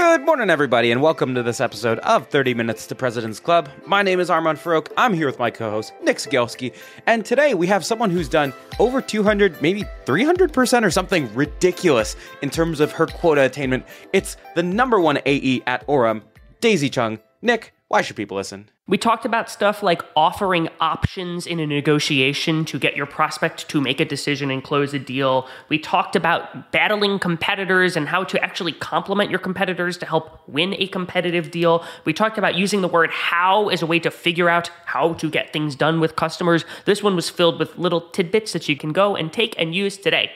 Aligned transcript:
Good 0.00 0.24
morning, 0.24 0.48
everybody, 0.48 0.90
and 0.90 1.02
welcome 1.02 1.34
to 1.34 1.42
this 1.42 1.60
episode 1.60 1.98
of 1.98 2.26
30 2.28 2.54
Minutes 2.54 2.86
to 2.86 2.94
President's 2.94 3.38
Club. 3.38 3.68
My 3.84 4.02
name 4.02 4.18
is 4.18 4.30
Armand 4.30 4.58
Farrokh. 4.58 4.90
I'm 4.96 5.12
here 5.12 5.26
with 5.26 5.38
my 5.38 5.50
co 5.50 5.70
host, 5.70 5.92
Nick 6.02 6.16
Cegelski, 6.16 6.74
and 7.06 7.22
today 7.22 7.52
we 7.52 7.66
have 7.66 7.84
someone 7.84 8.08
who's 8.08 8.28
done 8.28 8.54
over 8.78 9.02
200, 9.02 9.60
maybe 9.60 9.84
300% 10.06 10.84
or 10.84 10.90
something 10.90 11.32
ridiculous 11.34 12.16
in 12.40 12.48
terms 12.48 12.80
of 12.80 12.90
her 12.92 13.06
quota 13.06 13.42
attainment. 13.42 13.84
It's 14.14 14.38
the 14.54 14.62
number 14.62 14.98
one 14.98 15.18
AE 15.26 15.62
at 15.66 15.86
Orum, 15.86 16.22
Daisy 16.60 16.88
Chung. 16.88 17.18
Nick, 17.42 17.74
why 17.88 18.00
should 18.00 18.16
people 18.16 18.38
listen? 18.38 18.70
We 18.90 18.98
talked 18.98 19.24
about 19.24 19.48
stuff 19.48 19.84
like 19.84 20.02
offering 20.16 20.68
options 20.80 21.46
in 21.46 21.60
a 21.60 21.66
negotiation 21.66 22.64
to 22.64 22.76
get 22.76 22.96
your 22.96 23.06
prospect 23.06 23.68
to 23.68 23.80
make 23.80 24.00
a 24.00 24.04
decision 24.04 24.50
and 24.50 24.64
close 24.64 24.92
a 24.92 24.98
deal. 24.98 25.48
We 25.68 25.78
talked 25.78 26.16
about 26.16 26.72
battling 26.72 27.20
competitors 27.20 27.96
and 27.96 28.08
how 28.08 28.24
to 28.24 28.42
actually 28.42 28.72
complement 28.72 29.30
your 29.30 29.38
competitors 29.38 29.96
to 29.98 30.06
help 30.06 30.40
win 30.48 30.74
a 30.76 30.88
competitive 30.88 31.52
deal. 31.52 31.84
We 32.04 32.12
talked 32.12 32.36
about 32.36 32.56
using 32.56 32.80
the 32.80 32.88
word 32.88 33.10
how 33.10 33.68
as 33.68 33.80
a 33.80 33.86
way 33.86 34.00
to 34.00 34.10
figure 34.10 34.48
out 34.48 34.72
how 34.86 35.12
to 35.14 35.30
get 35.30 35.52
things 35.52 35.76
done 35.76 36.00
with 36.00 36.16
customers. 36.16 36.64
This 36.84 37.00
one 37.00 37.14
was 37.14 37.30
filled 37.30 37.60
with 37.60 37.78
little 37.78 38.00
tidbits 38.00 38.52
that 38.54 38.68
you 38.68 38.74
can 38.74 38.92
go 38.92 39.14
and 39.14 39.32
take 39.32 39.54
and 39.56 39.72
use 39.72 39.98
today. 39.98 40.32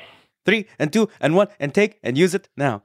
Three 0.46 0.68
and 0.78 0.92
two 0.92 1.08
and 1.20 1.34
one 1.34 1.48
and 1.58 1.74
take 1.74 1.98
and 2.04 2.16
use 2.16 2.36
it 2.36 2.48
now. 2.56 2.84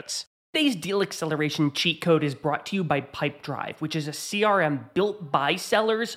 notes. 0.00 0.26
Today's 0.52 0.74
deal 0.74 1.02
acceleration 1.02 1.72
cheat 1.72 2.00
code 2.00 2.24
is 2.24 2.34
brought 2.34 2.66
to 2.66 2.76
you 2.76 2.82
by 2.82 3.02
Pipedrive, 3.02 3.80
which 3.80 3.94
is 3.94 4.08
a 4.08 4.12
CRM 4.12 4.92
built 4.94 5.30
by 5.30 5.54
sellers 5.56 6.16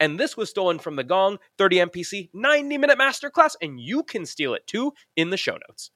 And 0.00 0.18
this 0.18 0.36
was 0.36 0.50
stolen 0.50 0.78
from 0.78 0.96
the 0.96 1.04
Gong 1.04 1.38
30 1.58 1.76
MPC 1.76 2.30
90 2.32 2.78
minute 2.78 2.98
masterclass, 2.98 3.54
and 3.60 3.80
you 3.80 4.02
can 4.02 4.26
steal 4.26 4.54
it 4.54 4.66
too 4.66 4.92
in 5.16 5.30
the 5.30 5.36
show 5.36 5.58
notes. 5.68 5.90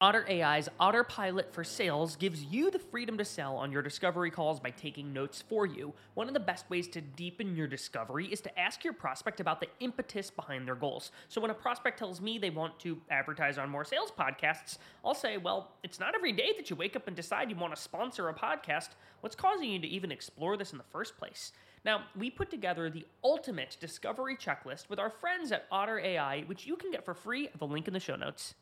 Otter 0.00 0.26
AI's 0.28 0.68
Otter 0.80 1.04
Pilot 1.04 1.54
for 1.54 1.64
Sales 1.64 2.16
gives 2.16 2.44
you 2.44 2.70
the 2.70 2.78
freedom 2.78 3.16
to 3.16 3.24
sell 3.24 3.56
on 3.56 3.72
your 3.72 3.80
discovery 3.80 4.30
calls 4.30 4.58
by 4.58 4.70
taking 4.70 5.12
notes 5.12 5.42
for 5.48 5.64
you. 5.64 5.94
One 6.12 6.26
of 6.26 6.34
the 6.34 6.40
best 6.40 6.68
ways 6.68 6.88
to 6.88 7.00
deepen 7.00 7.56
your 7.56 7.68
discovery 7.68 8.26
is 8.26 8.40
to 8.42 8.58
ask 8.58 8.82
your 8.82 8.92
prospect 8.92 9.40
about 9.40 9.60
the 9.60 9.68
impetus 9.80 10.30
behind 10.30 10.66
their 10.66 10.74
goals. 10.74 11.12
So 11.28 11.40
when 11.40 11.52
a 11.52 11.54
prospect 11.54 11.98
tells 11.98 12.20
me 12.20 12.36
they 12.38 12.50
want 12.50 12.78
to 12.80 13.00
advertise 13.08 13.56
on 13.56 13.70
more 13.70 13.84
sales 13.84 14.10
podcasts, 14.10 14.78
I'll 15.04 15.14
say, 15.14 15.38
well, 15.38 15.70
it's 15.82 16.00
not 16.00 16.14
every 16.14 16.32
day 16.32 16.52
that 16.56 16.68
you 16.68 16.76
wake 16.76 16.96
up 16.96 17.06
and 17.06 17.16
decide 17.16 17.48
you 17.48 17.56
want 17.56 17.74
to 17.74 17.80
sponsor 17.80 18.28
a 18.28 18.34
podcast. 18.34 18.90
What's 19.20 19.36
causing 19.36 19.70
you 19.70 19.78
to 19.78 19.88
even 19.88 20.12
explore 20.12 20.58
this 20.58 20.72
in 20.72 20.78
the 20.78 20.84
first 20.84 21.16
place? 21.16 21.52
Now, 21.84 22.04
we 22.18 22.30
put 22.30 22.50
together 22.50 22.88
the 22.88 23.04
ultimate 23.22 23.76
discovery 23.78 24.36
checklist 24.36 24.88
with 24.88 24.98
our 24.98 25.10
friends 25.10 25.52
at 25.52 25.66
Otter 25.70 25.98
AI, 26.00 26.40
which 26.46 26.66
you 26.66 26.76
can 26.76 26.90
get 26.90 27.04
for 27.04 27.12
free 27.12 27.48
at 27.48 27.58
the 27.58 27.66
link 27.66 27.86
in 27.86 27.92
the 27.92 28.00
show 28.00 28.16
notes. 28.16 28.54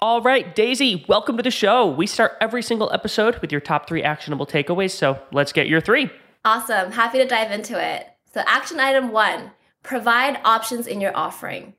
All 0.00 0.22
right, 0.22 0.54
Daisy, 0.54 1.04
welcome 1.08 1.36
to 1.36 1.42
the 1.42 1.50
show. 1.50 1.86
We 1.86 2.06
start 2.06 2.38
every 2.40 2.62
single 2.62 2.90
episode 2.90 3.36
with 3.40 3.52
your 3.52 3.60
top 3.60 3.86
three 3.86 4.02
actionable 4.02 4.46
takeaways, 4.46 4.92
so 4.92 5.20
let's 5.30 5.52
get 5.52 5.68
your 5.68 5.82
three. 5.82 6.10
Awesome. 6.42 6.90
Happy 6.92 7.18
to 7.18 7.26
dive 7.26 7.50
into 7.50 7.78
it. 7.78 8.06
So, 8.32 8.42
action 8.46 8.80
item 8.80 9.12
one 9.12 9.50
provide 9.82 10.40
options 10.42 10.86
in 10.86 11.02
your 11.02 11.14
offering. 11.14 11.74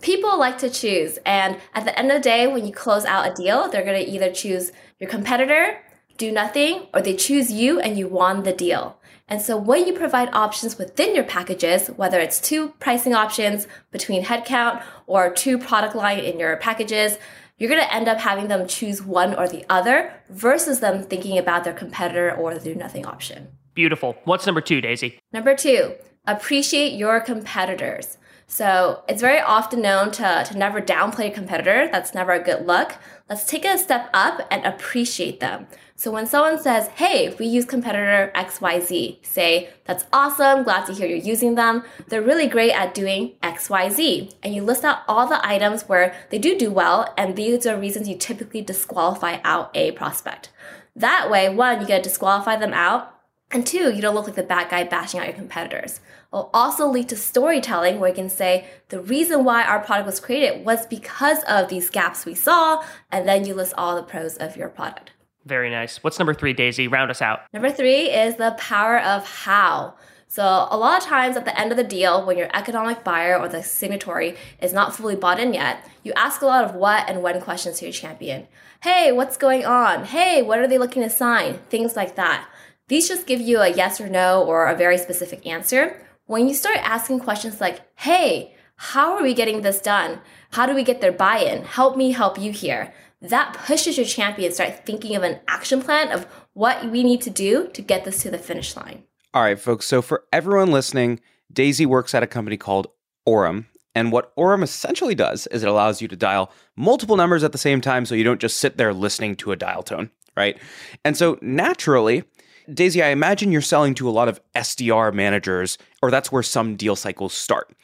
People 0.00 0.38
like 0.38 0.56
to 0.58 0.70
choose, 0.70 1.18
and 1.26 1.58
at 1.74 1.84
the 1.84 1.98
end 1.98 2.10
of 2.10 2.16
the 2.16 2.22
day, 2.22 2.46
when 2.46 2.66
you 2.66 2.72
close 2.72 3.04
out 3.04 3.30
a 3.30 3.34
deal, 3.34 3.68
they're 3.68 3.84
going 3.84 4.02
to 4.02 4.10
either 4.10 4.32
choose 4.32 4.72
your 4.98 5.10
competitor, 5.10 5.80
do 6.16 6.30
nothing, 6.30 6.86
or 6.92 7.00
they 7.00 7.14
choose 7.14 7.52
you 7.52 7.80
and 7.80 7.98
you 7.98 8.08
won 8.08 8.42
the 8.42 8.52
deal. 8.52 8.98
And 9.26 9.40
so 9.40 9.56
when 9.56 9.86
you 9.86 9.94
provide 9.94 10.28
options 10.32 10.76
within 10.76 11.14
your 11.14 11.24
packages, 11.24 11.88
whether 11.88 12.20
it's 12.20 12.40
two 12.40 12.70
pricing 12.78 13.14
options 13.14 13.66
between 13.90 14.24
headcount 14.24 14.82
or 15.06 15.30
two 15.30 15.58
product 15.58 15.94
line 15.94 16.18
in 16.18 16.38
your 16.38 16.56
packages, 16.58 17.16
you're 17.58 17.70
going 17.70 17.80
to 17.80 17.94
end 17.94 18.08
up 18.08 18.18
having 18.18 18.48
them 18.48 18.66
choose 18.66 19.00
one 19.00 19.34
or 19.34 19.48
the 19.48 19.64
other 19.70 20.12
versus 20.28 20.80
them 20.80 21.02
thinking 21.04 21.38
about 21.38 21.64
their 21.64 21.72
competitor 21.72 22.34
or 22.34 22.52
the 22.52 22.60
do 22.60 22.74
nothing 22.74 23.06
option. 23.06 23.48
Beautiful. 23.74 24.16
What's 24.24 24.44
number 24.44 24.60
two, 24.60 24.80
Daisy? 24.80 25.18
Number 25.32 25.54
two, 25.54 25.94
appreciate 26.26 26.92
your 26.92 27.20
competitors. 27.20 28.18
So 28.46 29.02
it's 29.08 29.22
very 29.22 29.40
often 29.40 29.80
known 29.80 30.10
to, 30.12 30.44
to 30.46 30.58
never 30.58 30.82
downplay 30.82 31.28
a 31.28 31.30
competitor. 31.30 31.88
That's 31.90 32.14
never 32.14 32.32
a 32.32 32.42
good 32.42 32.66
look. 32.66 32.96
Let's 33.28 33.46
take 33.46 33.64
a 33.64 33.78
step 33.78 34.10
up 34.12 34.46
and 34.50 34.64
appreciate 34.66 35.40
them. 35.40 35.66
So 35.96 36.10
when 36.10 36.26
someone 36.26 36.60
says, 36.60 36.88
hey, 36.88 37.34
we 37.38 37.46
use 37.46 37.64
competitor 37.64 38.32
XYZ, 38.34 39.24
say, 39.24 39.70
that's 39.84 40.04
awesome, 40.12 40.64
glad 40.64 40.86
to 40.86 40.92
hear 40.92 41.06
you're 41.06 41.16
using 41.18 41.54
them. 41.54 41.84
They're 42.08 42.20
really 42.20 42.48
great 42.48 42.72
at 42.72 42.94
doing 42.94 43.34
XYZ. 43.44 44.34
And 44.42 44.52
you 44.52 44.62
list 44.62 44.84
out 44.84 45.02
all 45.06 45.28
the 45.28 45.46
items 45.46 45.82
where 45.82 46.14
they 46.30 46.38
do 46.38 46.58
do 46.58 46.70
well, 46.72 47.14
and 47.16 47.36
these 47.36 47.64
are 47.64 47.78
reasons 47.78 48.08
you 48.08 48.16
typically 48.16 48.60
disqualify 48.60 49.38
out 49.44 49.70
a 49.74 49.92
prospect. 49.92 50.50
That 50.96 51.30
way, 51.30 51.48
one, 51.48 51.80
you 51.80 51.86
get 51.86 52.02
to 52.02 52.08
disqualify 52.08 52.56
them 52.56 52.74
out, 52.74 53.14
And 53.54 53.64
two, 53.64 53.94
you 53.94 54.02
don't 54.02 54.16
look 54.16 54.26
like 54.26 54.34
the 54.34 54.42
bad 54.42 54.68
guy 54.68 54.82
bashing 54.82 55.20
out 55.20 55.26
your 55.26 55.36
competitors. 55.36 56.00
It'll 56.32 56.50
also 56.52 56.88
lead 56.88 57.08
to 57.10 57.16
storytelling 57.16 58.00
where 58.00 58.08
you 58.08 58.14
can 58.14 58.28
say 58.28 58.66
the 58.88 59.00
reason 59.00 59.44
why 59.44 59.62
our 59.62 59.78
product 59.78 60.06
was 60.06 60.18
created 60.18 60.64
was 60.64 60.86
because 60.86 61.44
of 61.44 61.68
these 61.68 61.88
gaps 61.88 62.26
we 62.26 62.34
saw, 62.34 62.84
and 63.12 63.28
then 63.28 63.46
you 63.46 63.54
list 63.54 63.74
all 63.78 63.94
the 63.94 64.02
pros 64.02 64.36
of 64.36 64.56
your 64.56 64.68
product. 64.68 65.12
Very 65.44 65.70
nice. 65.70 66.02
What's 66.02 66.18
number 66.18 66.34
three, 66.34 66.52
Daisy? 66.52 66.88
Round 66.88 67.10
us 67.10 67.20
out. 67.20 67.40
Number 67.52 67.70
three 67.70 68.10
is 68.10 68.36
the 68.36 68.54
power 68.58 68.98
of 68.98 69.26
how. 69.26 69.94
So, 70.26 70.42
a 70.42 70.76
lot 70.76 71.00
of 71.00 71.08
times 71.08 71.36
at 71.36 71.44
the 71.44 71.56
end 71.58 71.70
of 71.70 71.76
the 71.76 71.84
deal, 71.84 72.26
when 72.26 72.36
your 72.36 72.48
economic 72.54 73.04
buyer 73.04 73.38
or 73.38 73.48
the 73.48 73.62
signatory 73.62 74.36
is 74.60 74.72
not 74.72 74.96
fully 74.96 75.14
bought 75.14 75.38
in 75.38 75.54
yet, 75.54 75.88
you 76.02 76.12
ask 76.16 76.42
a 76.42 76.46
lot 76.46 76.64
of 76.64 76.74
what 76.74 77.08
and 77.08 77.22
when 77.22 77.40
questions 77.40 77.78
to 77.78 77.84
your 77.84 77.92
champion. 77.92 78.48
Hey, 78.82 79.12
what's 79.12 79.36
going 79.36 79.64
on? 79.64 80.06
Hey, 80.06 80.42
what 80.42 80.58
are 80.58 80.66
they 80.66 80.78
looking 80.78 81.02
to 81.02 81.10
sign? 81.10 81.58
Things 81.70 81.94
like 81.94 82.16
that. 82.16 82.48
These 82.88 83.06
just 83.08 83.26
give 83.26 83.40
you 83.40 83.60
a 83.60 83.68
yes 83.68 84.00
or 84.00 84.08
no 84.08 84.42
or 84.42 84.66
a 84.66 84.76
very 84.76 84.98
specific 84.98 85.46
answer. 85.46 86.04
When 86.26 86.48
you 86.48 86.54
start 86.54 86.78
asking 86.78 87.20
questions 87.20 87.60
like, 87.60 87.82
hey, 87.94 88.54
how 88.76 89.14
are 89.14 89.22
we 89.22 89.34
getting 89.34 89.62
this 89.62 89.80
done? 89.80 90.20
How 90.50 90.66
do 90.66 90.74
we 90.74 90.82
get 90.82 91.00
their 91.00 91.12
buy 91.12 91.38
in? 91.38 91.64
Help 91.64 91.96
me 91.96 92.10
help 92.10 92.38
you 92.38 92.50
here. 92.50 92.92
That 93.24 93.54
pushes 93.54 93.96
your 93.96 94.04
champion 94.04 94.50
to 94.50 94.54
start 94.54 94.84
thinking 94.84 95.16
of 95.16 95.22
an 95.22 95.40
action 95.48 95.80
plan 95.80 96.12
of 96.12 96.26
what 96.52 96.90
we 96.90 97.02
need 97.02 97.22
to 97.22 97.30
do 97.30 97.68
to 97.72 97.80
get 97.80 98.04
this 98.04 98.22
to 98.22 98.30
the 98.30 98.36
finish 98.36 98.76
line. 98.76 99.04
All 99.32 99.42
right, 99.42 99.58
folks. 99.58 99.86
So, 99.86 100.02
for 100.02 100.24
everyone 100.30 100.70
listening, 100.70 101.20
Daisy 101.50 101.86
works 101.86 102.14
at 102.14 102.22
a 102.22 102.26
company 102.26 102.58
called 102.58 102.88
Orum. 103.26 103.64
And 103.94 104.12
what 104.12 104.36
Orum 104.36 104.62
essentially 104.62 105.14
does 105.14 105.46
is 105.46 105.62
it 105.62 105.68
allows 105.68 106.02
you 106.02 106.08
to 106.08 106.16
dial 106.16 106.52
multiple 106.76 107.16
numbers 107.16 107.42
at 107.42 107.52
the 107.52 107.58
same 107.58 107.80
time 107.80 108.04
so 108.04 108.14
you 108.14 108.24
don't 108.24 108.40
just 108.40 108.58
sit 108.58 108.76
there 108.76 108.92
listening 108.92 109.36
to 109.36 109.52
a 109.52 109.56
dial 109.56 109.82
tone, 109.82 110.10
right? 110.36 110.58
And 111.02 111.16
so, 111.16 111.38
naturally, 111.40 112.24
Daisy, 112.72 113.02
I 113.02 113.08
imagine 113.08 113.52
you're 113.52 113.62
selling 113.62 113.94
to 113.94 114.08
a 114.08 114.12
lot 114.12 114.28
of 114.28 114.38
SDR 114.54 115.14
managers, 115.14 115.78
or 116.02 116.10
that's 116.10 116.30
where 116.30 116.42
some 116.42 116.76
deal 116.76 116.94
cycles 116.94 117.32
start. 117.32 117.74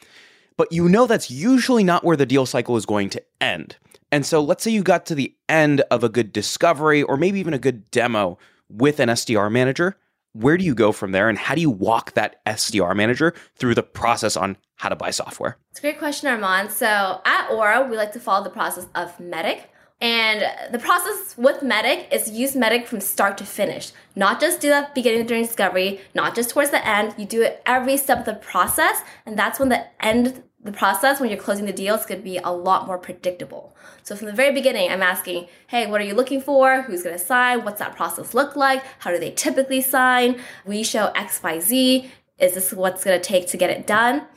But 0.55 0.71
you 0.71 0.87
know 0.87 1.07
that's 1.07 1.31
usually 1.31 1.83
not 1.83 2.03
where 2.03 2.17
the 2.17 2.27
deal 2.27 2.45
cycle 2.45 2.77
is 2.77 2.85
going 2.85 3.09
to 3.09 3.23
end. 3.41 3.77
And 4.11 4.25
so 4.25 4.41
let's 4.41 4.63
say 4.63 4.71
you 4.71 4.83
got 4.83 5.05
to 5.07 5.15
the 5.15 5.35
end 5.47 5.81
of 5.89 6.03
a 6.03 6.09
good 6.09 6.33
discovery 6.33 7.01
or 7.01 7.15
maybe 7.17 7.39
even 7.39 7.53
a 7.53 7.59
good 7.59 7.89
demo 7.91 8.37
with 8.69 8.99
an 8.99 9.09
SDR 9.09 9.51
manager. 9.51 9.97
Where 10.33 10.57
do 10.57 10.63
you 10.63 10.75
go 10.75 10.91
from 10.91 11.11
there 11.11 11.27
and 11.27 11.37
how 11.37 11.55
do 11.55 11.61
you 11.61 11.69
walk 11.69 12.13
that 12.13 12.43
SDR 12.45 12.95
manager 12.95 13.33
through 13.57 13.75
the 13.75 13.83
process 13.83 14.37
on 14.37 14.57
how 14.75 14.89
to 14.89 14.95
buy 14.95 15.11
software? 15.11 15.57
It's 15.71 15.79
a 15.79 15.81
great 15.81 15.99
question, 15.99 16.29
Armand. 16.29 16.71
So 16.71 17.21
at 17.25 17.49
Orum, 17.49 17.89
we 17.89 17.97
like 17.97 18.13
to 18.13 18.19
follow 18.19 18.43
the 18.43 18.49
process 18.49 18.87
of 18.95 19.17
MEDDIC. 19.17 19.63
And 19.99 20.43
the 20.71 20.79
process 20.79 21.37
with 21.37 21.61
MEDDIC 21.61 22.11
is 22.11 22.31
use 22.31 22.55
MEDDIC 22.55 22.87
from 22.87 23.01
start 23.01 23.37
to 23.37 23.45
finish. 23.45 23.91
Not 24.15 24.41
just 24.41 24.59
do 24.59 24.69
that 24.69 24.95
beginning 24.95 25.27
during 25.27 25.45
discovery, 25.45 26.01
not 26.15 26.33
just 26.33 26.49
towards 26.49 26.71
the 26.71 26.85
end. 26.85 27.13
You 27.17 27.25
do 27.25 27.43
it 27.43 27.61
every 27.67 27.97
step 27.97 28.19
of 28.19 28.25
the 28.25 28.33
process, 28.33 29.01
and 29.27 29.37
that's 29.37 29.59
when 29.59 29.69
the 29.69 29.85
end 30.03 30.41
the 30.63 30.71
process 30.71 31.19
when 31.19 31.29
you're 31.29 31.39
closing 31.39 31.65
the 31.65 31.73
deal 31.73 31.95
is 31.95 32.05
going 32.05 32.19
to 32.19 32.23
be 32.23 32.37
a 32.37 32.51
lot 32.51 32.85
more 32.85 32.97
predictable. 32.97 33.75
So 34.03 34.15
from 34.15 34.27
the 34.27 34.33
very 34.33 34.53
beginning, 34.53 34.91
I'm 34.91 35.01
asking, 35.01 35.47
hey, 35.67 35.87
what 35.87 36.01
are 36.01 36.03
you 36.03 36.13
looking 36.13 36.41
for? 36.41 36.83
Who's 36.83 37.03
going 37.03 37.17
to 37.17 37.23
sign? 37.23 37.63
What's 37.63 37.79
that 37.79 37.95
process 37.95 38.33
look 38.33 38.55
like? 38.55 38.83
How 38.99 39.11
do 39.11 39.19
they 39.19 39.31
typically 39.31 39.81
sign? 39.81 40.39
We 40.65 40.83
show 40.83 41.07
X, 41.15 41.41
Y, 41.41 41.59
Z. 41.59 42.11
Is 42.37 42.53
this 42.53 42.73
what's 42.73 43.03
going 43.03 43.19
to 43.19 43.23
take 43.23 43.47
to 43.47 43.57
get 43.57 43.69
it 43.69 43.87
done? 43.87 44.27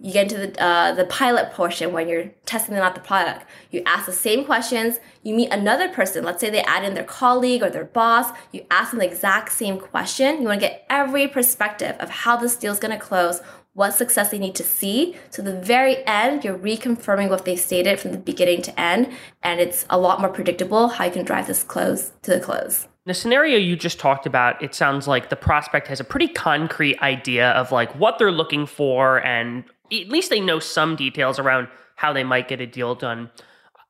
you 0.00 0.12
get 0.12 0.30
into 0.30 0.46
the, 0.46 0.62
uh, 0.62 0.92
the 0.92 1.04
pilot 1.06 1.52
portion 1.52 1.92
when 1.92 2.08
you're 2.08 2.30
testing 2.46 2.74
them 2.74 2.84
out 2.84 2.94
the 2.94 3.00
product. 3.00 3.44
You 3.72 3.82
ask 3.84 4.06
the 4.06 4.12
same 4.12 4.44
questions. 4.44 5.00
You 5.24 5.34
meet 5.34 5.50
another 5.50 5.88
person. 5.88 6.24
Let's 6.24 6.40
say 6.40 6.50
they 6.50 6.62
add 6.62 6.84
in 6.84 6.94
their 6.94 7.02
colleague 7.02 7.64
or 7.64 7.70
their 7.70 7.84
boss. 7.84 8.30
You 8.52 8.64
ask 8.70 8.92
them 8.92 9.00
the 9.00 9.06
exact 9.06 9.50
same 9.50 9.78
question. 9.78 10.40
You 10.40 10.46
want 10.46 10.60
to 10.60 10.68
get 10.68 10.86
every 10.88 11.26
perspective 11.26 11.96
of 11.98 12.10
how 12.10 12.36
this 12.36 12.54
deal 12.54 12.72
is 12.72 12.78
going 12.78 12.96
to 12.96 13.04
close, 13.04 13.40
what 13.78 13.94
success 13.94 14.30
they 14.30 14.40
need 14.40 14.56
to 14.56 14.64
see. 14.64 15.14
So 15.30 15.40
the 15.40 15.58
very 15.60 16.04
end, 16.04 16.42
you're 16.42 16.58
reconfirming 16.58 17.30
what 17.30 17.44
they 17.44 17.54
stated 17.54 18.00
from 18.00 18.10
the 18.10 18.18
beginning 18.18 18.60
to 18.62 18.80
end, 18.80 19.12
and 19.40 19.60
it's 19.60 19.86
a 19.88 19.96
lot 19.96 20.20
more 20.20 20.30
predictable 20.30 20.88
how 20.88 21.04
you 21.04 21.12
can 21.12 21.24
drive 21.24 21.46
this 21.46 21.62
close 21.62 22.10
to 22.22 22.32
the 22.32 22.40
close. 22.40 22.88
The 23.06 23.14
scenario 23.14 23.56
you 23.56 23.76
just 23.76 24.00
talked 24.00 24.26
about, 24.26 24.60
it 24.60 24.74
sounds 24.74 25.06
like 25.06 25.30
the 25.30 25.36
prospect 25.36 25.86
has 25.86 26.00
a 26.00 26.04
pretty 26.04 26.26
concrete 26.26 26.98
idea 27.00 27.52
of 27.52 27.70
like 27.70 27.94
what 27.94 28.18
they're 28.18 28.32
looking 28.32 28.66
for 28.66 29.24
and 29.24 29.62
at 29.92 30.08
least 30.08 30.28
they 30.28 30.40
know 30.40 30.58
some 30.58 30.96
details 30.96 31.38
around 31.38 31.68
how 31.94 32.12
they 32.12 32.24
might 32.24 32.48
get 32.48 32.60
a 32.60 32.66
deal 32.66 32.96
done. 32.96 33.30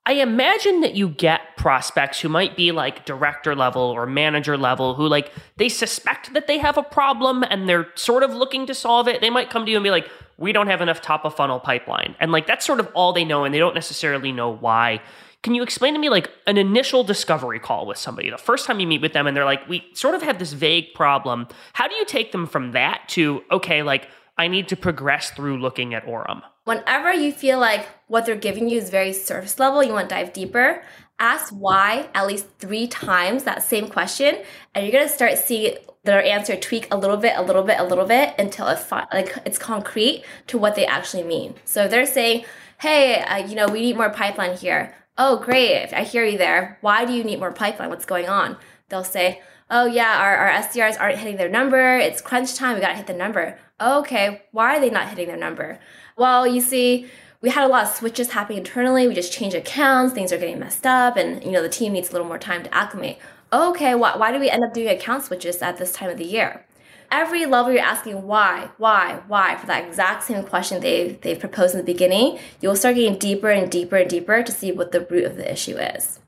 I 0.04 0.12
imagine 0.12 0.82
that 0.82 0.94
you 0.94 1.08
get 1.08 1.37
prospects 1.58 2.20
who 2.20 2.28
might 2.28 2.56
be 2.56 2.72
like 2.72 3.04
director 3.04 3.54
level 3.54 3.82
or 3.82 4.06
manager 4.06 4.56
level 4.56 4.94
who 4.94 5.06
like 5.06 5.32
they 5.56 5.68
suspect 5.68 6.32
that 6.32 6.46
they 6.46 6.58
have 6.58 6.78
a 6.78 6.82
problem 6.82 7.42
and 7.42 7.68
they're 7.68 7.88
sort 7.96 8.22
of 8.22 8.32
looking 8.32 8.64
to 8.66 8.74
solve 8.74 9.08
it. 9.08 9.20
They 9.20 9.28
might 9.28 9.50
come 9.50 9.66
to 9.66 9.70
you 9.70 9.76
and 9.76 9.84
be 9.84 9.90
like, 9.90 10.08
"We 10.38 10.52
don't 10.52 10.68
have 10.68 10.80
enough 10.80 11.02
top 11.02 11.24
of 11.24 11.34
funnel 11.34 11.60
pipeline." 11.60 12.14
And 12.20 12.32
like 12.32 12.46
that's 12.46 12.64
sort 12.64 12.80
of 12.80 12.88
all 12.94 13.12
they 13.12 13.24
know 13.24 13.44
and 13.44 13.52
they 13.54 13.58
don't 13.58 13.74
necessarily 13.74 14.32
know 14.32 14.48
why. 14.50 15.02
Can 15.42 15.54
you 15.54 15.62
explain 15.62 15.94
to 15.94 16.00
me 16.00 16.08
like 16.08 16.30
an 16.46 16.56
initial 16.56 17.04
discovery 17.04 17.60
call 17.60 17.86
with 17.86 17.98
somebody? 17.98 18.30
The 18.30 18.38
first 18.38 18.66
time 18.66 18.80
you 18.80 18.86
meet 18.86 19.02
with 19.02 19.12
them 19.12 19.26
and 19.26 19.36
they're 19.36 19.44
like, 19.44 19.68
"We 19.68 19.84
sort 19.92 20.14
of 20.14 20.22
have 20.22 20.38
this 20.38 20.52
vague 20.52 20.94
problem." 20.94 21.48
How 21.74 21.88
do 21.88 21.94
you 21.96 22.04
take 22.04 22.32
them 22.32 22.46
from 22.46 22.72
that 22.72 23.02
to, 23.08 23.42
"Okay, 23.50 23.82
like 23.82 24.08
I 24.38 24.46
need 24.46 24.68
to 24.68 24.76
progress 24.76 25.30
through 25.30 25.58
looking 25.58 25.94
at 25.94 26.06
Orum. 26.06 26.42
Whenever 26.64 27.12
you 27.12 27.32
feel 27.32 27.58
like 27.58 27.88
what 28.06 28.24
they're 28.24 28.36
giving 28.36 28.68
you 28.68 28.78
is 28.78 28.88
very 28.88 29.12
surface 29.12 29.58
level, 29.58 29.82
you 29.82 29.92
want 29.92 30.08
to 30.08 30.14
dive 30.14 30.32
deeper, 30.32 30.82
ask 31.18 31.52
why 31.52 32.08
at 32.14 32.26
least 32.26 32.46
three 32.58 32.86
times 32.86 33.44
that 33.44 33.62
same 33.62 33.88
question, 33.88 34.38
and 34.74 34.84
you're 34.84 34.92
gonna 34.92 35.08
start 35.08 35.38
seeing 35.38 35.76
their 36.04 36.22
answer 36.22 36.56
tweak 36.56 36.86
a 36.90 36.96
little 36.96 37.16
bit, 37.16 37.34
a 37.36 37.42
little 37.42 37.62
bit, 37.62 37.78
a 37.78 37.84
little 37.84 38.06
bit 38.06 38.34
until 38.38 38.68
it 38.68 38.78
fi- 38.78 39.06
like 39.12 39.36
it's 39.44 39.58
concrete 39.58 40.24
to 40.46 40.58
what 40.58 40.74
they 40.74 40.86
actually 40.86 41.24
mean. 41.24 41.54
So 41.64 41.84
if 41.84 41.90
they're 41.90 42.06
saying, 42.06 42.44
"Hey, 42.78 43.20
uh, 43.20 43.38
you 43.38 43.54
know, 43.54 43.66
we 43.68 43.80
need 43.80 43.96
more 43.96 44.10
pipeline 44.10 44.56
here." 44.56 44.94
Oh, 45.16 45.36
great! 45.38 45.92
I 45.92 46.02
hear 46.04 46.24
you 46.24 46.38
there. 46.38 46.78
Why 46.80 47.04
do 47.04 47.12
you 47.12 47.24
need 47.24 47.40
more 47.40 47.52
pipeline? 47.52 47.90
What's 47.90 48.04
going 48.04 48.28
on? 48.28 48.56
They'll 48.88 49.04
say, 49.04 49.42
"Oh 49.70 49.86
yeah, 49.86 50.18
our, 50.20 50.36
our 50.36 50.50
SDRs 50.50 51.00
aren't 51.00 51.18
hitting 51.18 51.36
their 51.36 51.48
number. 51.48 51.96
It's 51.98 52.22
crunch 52.22 52.54
time. 52.54 52.74
We 52.76 52.80
gotta 52.80 52.94
hit 52.94 53.06
the 53.06 53.14
number." 53.14 53.58
okay, 53.80 54.42
why 54.52 54.76
are 54.76 54.80
they 54.80 54.90
not 54.90 55.08
hitting 55.08 55.28
their 55.28 55.36
number? 55.36 55.78
Well, 56.16 56.46
you 56.46 56.60
see, 56.60 57.06
we 57.40 57.50
had 57.50 57.64
a 57.64 57.68
lot 57.68 57.84
of 57.84 57.94
switches 57.94 58.32
happening 58.32 58.58
internally. 58.58 59.06
We 59.06 59.14
just 59.14 59.32
changed 59.32 59.54
accounts, 59.54 60.12
things 60.12 60.32
are 60.32 60.38
getting 60.38 60.58
messed 60.58 60.86
up, 60.86 61.16
and 61.16 61.42
you 61.44 61.50
know 61.50 61.62
the 61.62 61.68
team 61.68 61.92
needs 61.92 62.10
a 62.10 62.12
little 62.12 62.26
more 62.26 62.38
time 62.38 62.64
to 62.64 62.74
acclimate. 62.74 63.18
Okay, 63.52 63.94
why, 63.94 64.16
why 64.16 64.32
do 64.32 64.38
we 64.38 64.50
end 64.50 64.64
up 64.64 64.74
doing 64.74 64.88
account 64.88 65.24
switches 65.24 65.62
at 65.62 65.78
this 65.78 65.92
time 65.92 66.10
of 66.10 66.18
the 66.18 66.24
year? 66.24 66.66
Every 67.10 67.46
level 67.46 67.72
you're 67.72 67.80
asking 67.80 68.26
why, 68.26 68.68
why, 68.76 69.22
why 69.26 69.56
for 69.56 69.66
that 69.66 69.86
exact 69.86 70.24
same 70.24 70.44
question 70.44 70.80
they've, 70.80 71.18
they've 71.22 71.38
proposed 71.38 71.74
in 71.74 71.78
the 71.78 71.84
beginning, 71.84 72.38
you'll 72.60 72.76
start 72.76 72.96
getting 72.96 73.18
deeper 73.18 73.48
and 73.48 73.70
deeper 73.70 73.96
and 73.96 74.10
deeper 74.10 74.42
to 74.42 74.52
see 74.52 74.72
what 74.72 74.92
the 74.92 75.00
root 75.00 75.24
of 75.24 75.36
the 75.36 75.50
issue 75.50 75.78
is. 75.78 76.20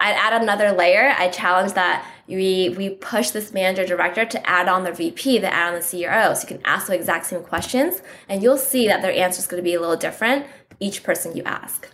I'd 0.00 0.14
add 0.14 0.42
another 0.42 0.72
layer. 0.72 1.14
I 1.16 1.28
challenge 1.28 1.74
that 1.74 2.06
we 2.26 2.74
we 2.76 2.90
push 2.90 3.30
this 3.30 3.52
manager 3.52 3.84
director 3.84 4.24
to 4.24 4.48
add 4.48 4.68
on 4.68 4.84
the 4.84 4.92
VP, 4.92 5.40
to 5.40 5.52
add 5.52 5.74
on 5.74 5.80
the 5.80 5.86
CRO, 5.86 6.34
so 6.34 6.42
you 6.42 6.48
can 6.48 6.60
ask 6.64 6.86
the 6.86 6.94
exact 6.94 7.26
same 7.26 7.42
questions, 7.42 8.02
and 8.28 8.42
you'll 8.42 8.56
see 8.56 8.86
that 8.88 9.02
their 9.02 9.12
answer 9.12 9.40
is 9.40 9.46
going 9.46 9.62
to 9.62 9.64
be 9.64 9.74
a 9.74 9.80
little 9.80 9.96
different 9.96 10.46
each 10.80 11.02
person 11.02 11.36
you 11.36 11.42
ask. 11.44 11.88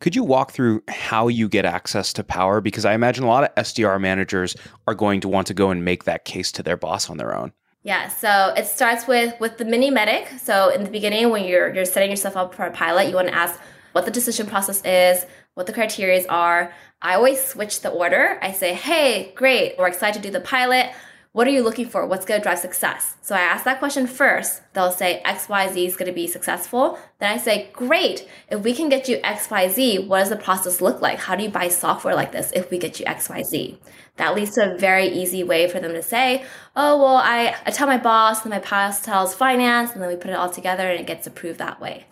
Could 0.00 0.14
you 0.14 0.22
walk 0.22 0.52
through 0.52 0.82
how 0.86 1.26
you 1.26 1.48
get 1.48 1.64
access 1.64 2.12
to 2.12 2.22
power? 2.22 2.60
Because 2.60 2.84
I 2.84 2.94
imagine 2.94 3.24
a 3.24 3.26
lot 3.26 3.42
of 3.42 3.54
SDR 3.56 4.00
managers 4.00 4.54
are 4.86 4.94
going 4.94 5.20
to 5.22 5.28
want 5.28 5.48
to 5.48 5.54
go 5.54 5.70
and 5.70 5.84
make 5.84 6.04
that 6.04 6.24
case 6.24 6.52
to 6.52 6.62
their 6.62 6.76
boss 6.76 7.10
on 7.10 7.16
their 7.16 7.36
own. 7.36 7.52
Yeah, 7.82 8.08
so 8.08 8.52
it 8.56 8.66
starts 8.66 9.08
with 9.08 9.38
with 9.40 9.58
the 9.58 9.64
mini 9.64 9.90
MEDDIC. 9.90 10.38
So 10.38 10.68
in 10.68 10.84
the 10.84 10.90
beginning, 10.90 11.30
when 11.30 11.44
you're 11.44 11.74
you're 11.74 11.84
setting 11.84 12.10
yourself 12.10 12.36
up 12.36 12.54
for 12.54 12.64
a 12.64 12.70
pilot, 12.70 13.08
you 13.08 13.14
want 13.14 13.28
to 13.28 13.34
ask 13.34 13.58
what 13.92 14.04
the 14.04 14.10
decision 14.10 14.46
process 14.46 14.84
is, 14.84 15.26
what 15.54 15.66
the 15.66 15.72
criteria 15.72 16.24
are. 16.28 16.72
I 17.00 17.14
always 17.14 17.44
switch 17.44 17.80
the 17.82 17.90
order. 17.90 18.38
I 18.42 18.52
say, 18.52 18.74
hey, 18.74 19.32
great, 19.36 19.78
we're 19.78 19.86
excited 19.86 20.20
to 20.20 20.28
do 20.28 20.32
the 20.32 20.40
pilot. 20.40 20.90
What 21.30 21.46
are 21.46 21.50
you 21.50 21.62
looking 21.62 21.88
for? 21.88 22.04
What's 22.04 22.24
going 22.24 22.40
to 22.40 22.42
drive 22.42 22.58
success? 22.58 23.14
So 23.22 23.36
I 23.36 23.40
ask 23.40 23.64
that 23.64 23.78
question 23.78 24.08
first. 24.08 24.62
They'll 24.72 24.90
say 24.90 25.22
XYZ 25.24 25.86
is 25.86 25.94
going 25.94 26.08
to 26.08 26.14
be 26.14 26.26
successful. 26.26 26.98
Then 27.20 27.30
I 27.30 27.36
say, 27.36 27.70
great. 27.72 28.26
If 28.50 28.64
we 28.64 28.74
can 28.74 28.88
get 28.88 29.08
you 29.08 29.18
XYZ, 29.18 30.08
what 30.08 30.20
does 30.20 30.30
the 30.30 30.36
process 30.36 30.80
look 30.80 31.00
like? 31.00 31.18
How 31.20 31.36
do 31.36 31.44
you 31.44 31.50
buy 31.50 31.68
software 31.68 32.16
like 32.16 32.32
this 32.32 32.50
if 32.52 32.70
we 32.70 32.78
get 32.78 32.98
you 32.98 33.06
XYZ? 33.06 33.78
That 34.16 34.34
leads 34.34 34.54
to 34.54 34.74
a 34.74 34.78
very 34.78 35.06
easy 35.06 35.44
way 35.44 35.68
for 35.68 35.78
them 35.78 35.92
to 35.92 36.02
say, 36.02 36.44
oh, 36.74 37.00
well, 37.00 37.18
I, 37.18 37.54
I 37.64 37.70
tell 37.70 37.86
my 37.86 37.98
boss, 37.98 38.42
and 38.42 38.50
my 38.50 38.58
boss 38.58 39.00
tells 39.00 39.36
finance, 39.36 39.92
and 39.92 40.02
then 40.02 40.08
we 40.08 40.16
put 40.16 40.32
it 40.32 40.36
all 40.36 40.50
together 40.50 40.90
and 40.90 40.98
it 40.98 41.06
gets 41.06 41.28
approved 41.28 41.60
that 41.60 41.80
way. 41.80 42.06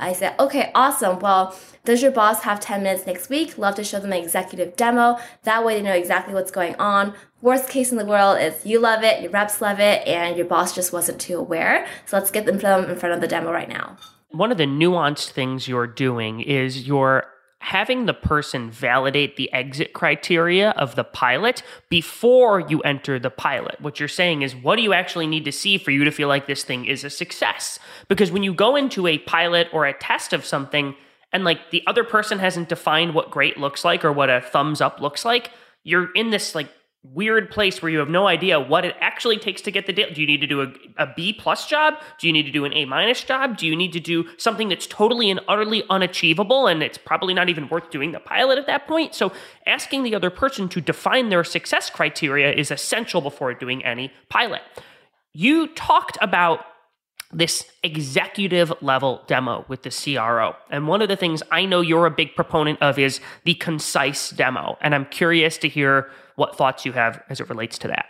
I 0.00 0.12
said, 0.12 0.34
okay, 0.38 0.70
awesome. 0.74 1.18
Well, 1.18 1.56
does 1.84 2.02
your 2.02 2.10
boss 2.10 2.42
have 2.42 2.60
10 2.60 2.82
minutes 2.82 3.06
next 3.06 3.30
week? 3.30 3.56
Love 3.58 3.74
to 3.76 3.84
show 3.84 4.00
them 4.00 4.12
an 4.12 4.22
executive 4.22 4.76
demo. 4.76 5.18
That 5.44 5.64
way 5.64 5.76
they 5.76 5.82
know 5.82 5.94
exactly 5.94 6.34
what's 6.34 6.50
going 6.50 6.74
on. 6.76 7.14
Worst 7.42 7.68
case 7.68 7.90
in 7.90 7.98
the 7.98 8.04
world 8.04 8.38
is 8.38 8.66
you 8.66 8.80
love 8.80 9.02
it, 9.02 9.22
your 9.22 9.30
reps 9.30 9.60
love 9.60 9.80
it, 9.80 10.06
and 10.06 10.36
your 10.36 10.46
boss 10.46 10.74
just 10.74 10.92
wasn't 10.92 11.20
too 11.20 11.38
aware. 11.38 11.86
So 12.06 12.18
let's 12.18 12.30
get 12.30 12.44
them 12.46 12.56
in 12.56 12.96
front 12.96 13.14
of 13.14 13.20
the 13.20 13.28
demo 13.28 13.50
right 13.50 13.68
now. 13.68 13.96
One 14.30 14.52
of 14.52 14.58
the 14.58 14.64
nuanced 14.64 15.30
things 15.30 15.66
you're 15.66 15.86
doing 15.86 16.40
is 16.40 16.86
you're 16.86 17.24
having 17.60 18.06
the 18.06 18.14
person 18.14 18.70
validate 18.70 19.36
the 19.36 19.52
exit 19.52 19.92
criteria 19.92 20.70
of 20.70 20.96
the 20.96 21.04
pilot 21.04 21.62
before 21.88 22.58
you 22.60 22.80
enter 22.80 23.18
the 23.18 23.30
pilot. 23.30 23.80
What 23.80 24.00
you're 24.00 24.08
saying 24.08 24.42
is, 24.42 24.56
what 24.56 24.76
do 24.76 24.82
you 24.82 24.94
actually 24.94 25.26
need 25.26 25.44
to 25.44 25.52
see 25.52 25.76
for 25.78 25.90
you 25.90 26.02
to 26.04 26.10
feel 26.10 26.26
like 26.26 26.46
this 26.46 26.64
thing 26.64 26.86
is 26.86 27.04
a 27.04 27.10
success? 27.10 27.78
Because 28.08 28.32
when 28.32 28.42
you 28.42 28.54
go 28.54 28.76
into 28.76 29.06
a 29.06 29.18
pilot 29.18 29.68
or 29.72 29.86
a 29.86 29.92
test 29.92 30.32
of 30.32 30.44
something, 30.44 30.94
and 31.32 31.44
like 31.44 31.70
the 31.70 31.82
other 31.86 32.02
person 32.02 32.38
hasn't 32.38 32.70
defined 32.70 33.14
what 33.14 33.30
great 33.30 33.58
looks 33.58 33.84
like 33.84 34.04
or 34.04 34.12
what 34.12 34.30
a 34.30 34.40
thumbs 34.40 34.80
up 34.80 35.00
looks 35.00 35.24
like, 35.24 35.50
you're 35.84 36.10
in 36.12 36.30
this 36.30 36.54
like 36.54 36.68
weird 37.02 37.50
place 37.50 37.80
where 37.80 37.90
you 37.90 37.98
have 37.98 38.10
no 38.10 38.26
idea 38.26 38.60
what 38.60 38.84
it 38.84 38.94
actually 39.00 39.38
takes 39.38 39.62
to 39.62 39.70
get 39.70 39.86
the 39.86 39.92
deal. 39.92 40.12
Do 40.12 40.20
you 40.20 40.26
need 40.26 40.40
to 40.42 40.46
do 40.46 40.60
a, 40.60 40.72
a 40.98 41.12
B 41.16 41.32
plus 41.32 41.66
job? 41.66 41.94
Do 42.18 42.26
you 42.26 42.32
need 42.32 42.42
to 42.44 42.52
do 42.52 42.66
an 42.66 42.74
A 42.74 42.84
minus 42.84 43.24
job? 43.24 43.56
Do 43.56 43.66
you 43.66 43.74
need 43.74 43.92
to 43.94 44.00
do 44.00 44.26
something 44.36 44.68
that's 44.68 44.86
totally 44.86 45.30
and 45.30 45.40
utterly 45.48 45.82
unachievable 45.88 46.66
and 46.66 46.82
it's 46.82 46.98
probably 46.98 47.32
not 47.32 47.48
even 47.48 47.68
worth 47.68 47.90
doing 47.90 48.12
the 48.12 48.20
pilot 48.20 48.58
at 48.58 48.66
that 48.66 48.86
point? 48.86 49.14
So 49.14 49.32
asking 49.66 50.02
the 50.02 50.14
other 50.14 50.30
person 50.30 50.68
to 50.70 50.80
define 50.80 51.30
their 51.30 51.42
success 51.42 51.88
criteria 51.88 52.52
is 52.52 52.70
essential 52.70 53.22
before 53.22 53.54
doing 53.54 53.82
any 53.84 54.12
pilot. 54.28 54.60
You 55.32 55.68
talked 55.68 56.18
about 56.20 56.66
this 57.32 57.64
executive 57.82 58.72
level 58.82 59.22
demo 59.26 59.64
with 59.68 59.82
the 59.84 59.90
CRO. 59.90 60.54
And 60.68 60.88
one 60.88 61.00
of 61.00 61.08
the 61.08 61.16
things 61.16 61.42
I 61.52 61.64
know 61.64 61.80
you're 61.80 62.06
a 62.06 62.10
big 62.10 62.34
proponent 62.34 62.82
of 62.82 62.98
is 62.98 63.20
the 63.44 63.54
concise 63.54 64.30
demo. 64.30 64.76
And 64.80 64.94
I'm 64.94 65.06
curious 65.06 65.56
to 65.58 65.68
hear 65.68 66.10
what 66.40 66.56
thoughts 66.56 66.86
you 66.86 66.92
have 66.92 67.22
as 67.28 67.38
it 67.38 67.50
relates 67.50 67.76
to 67.76 67.88
that. 67.88 68.06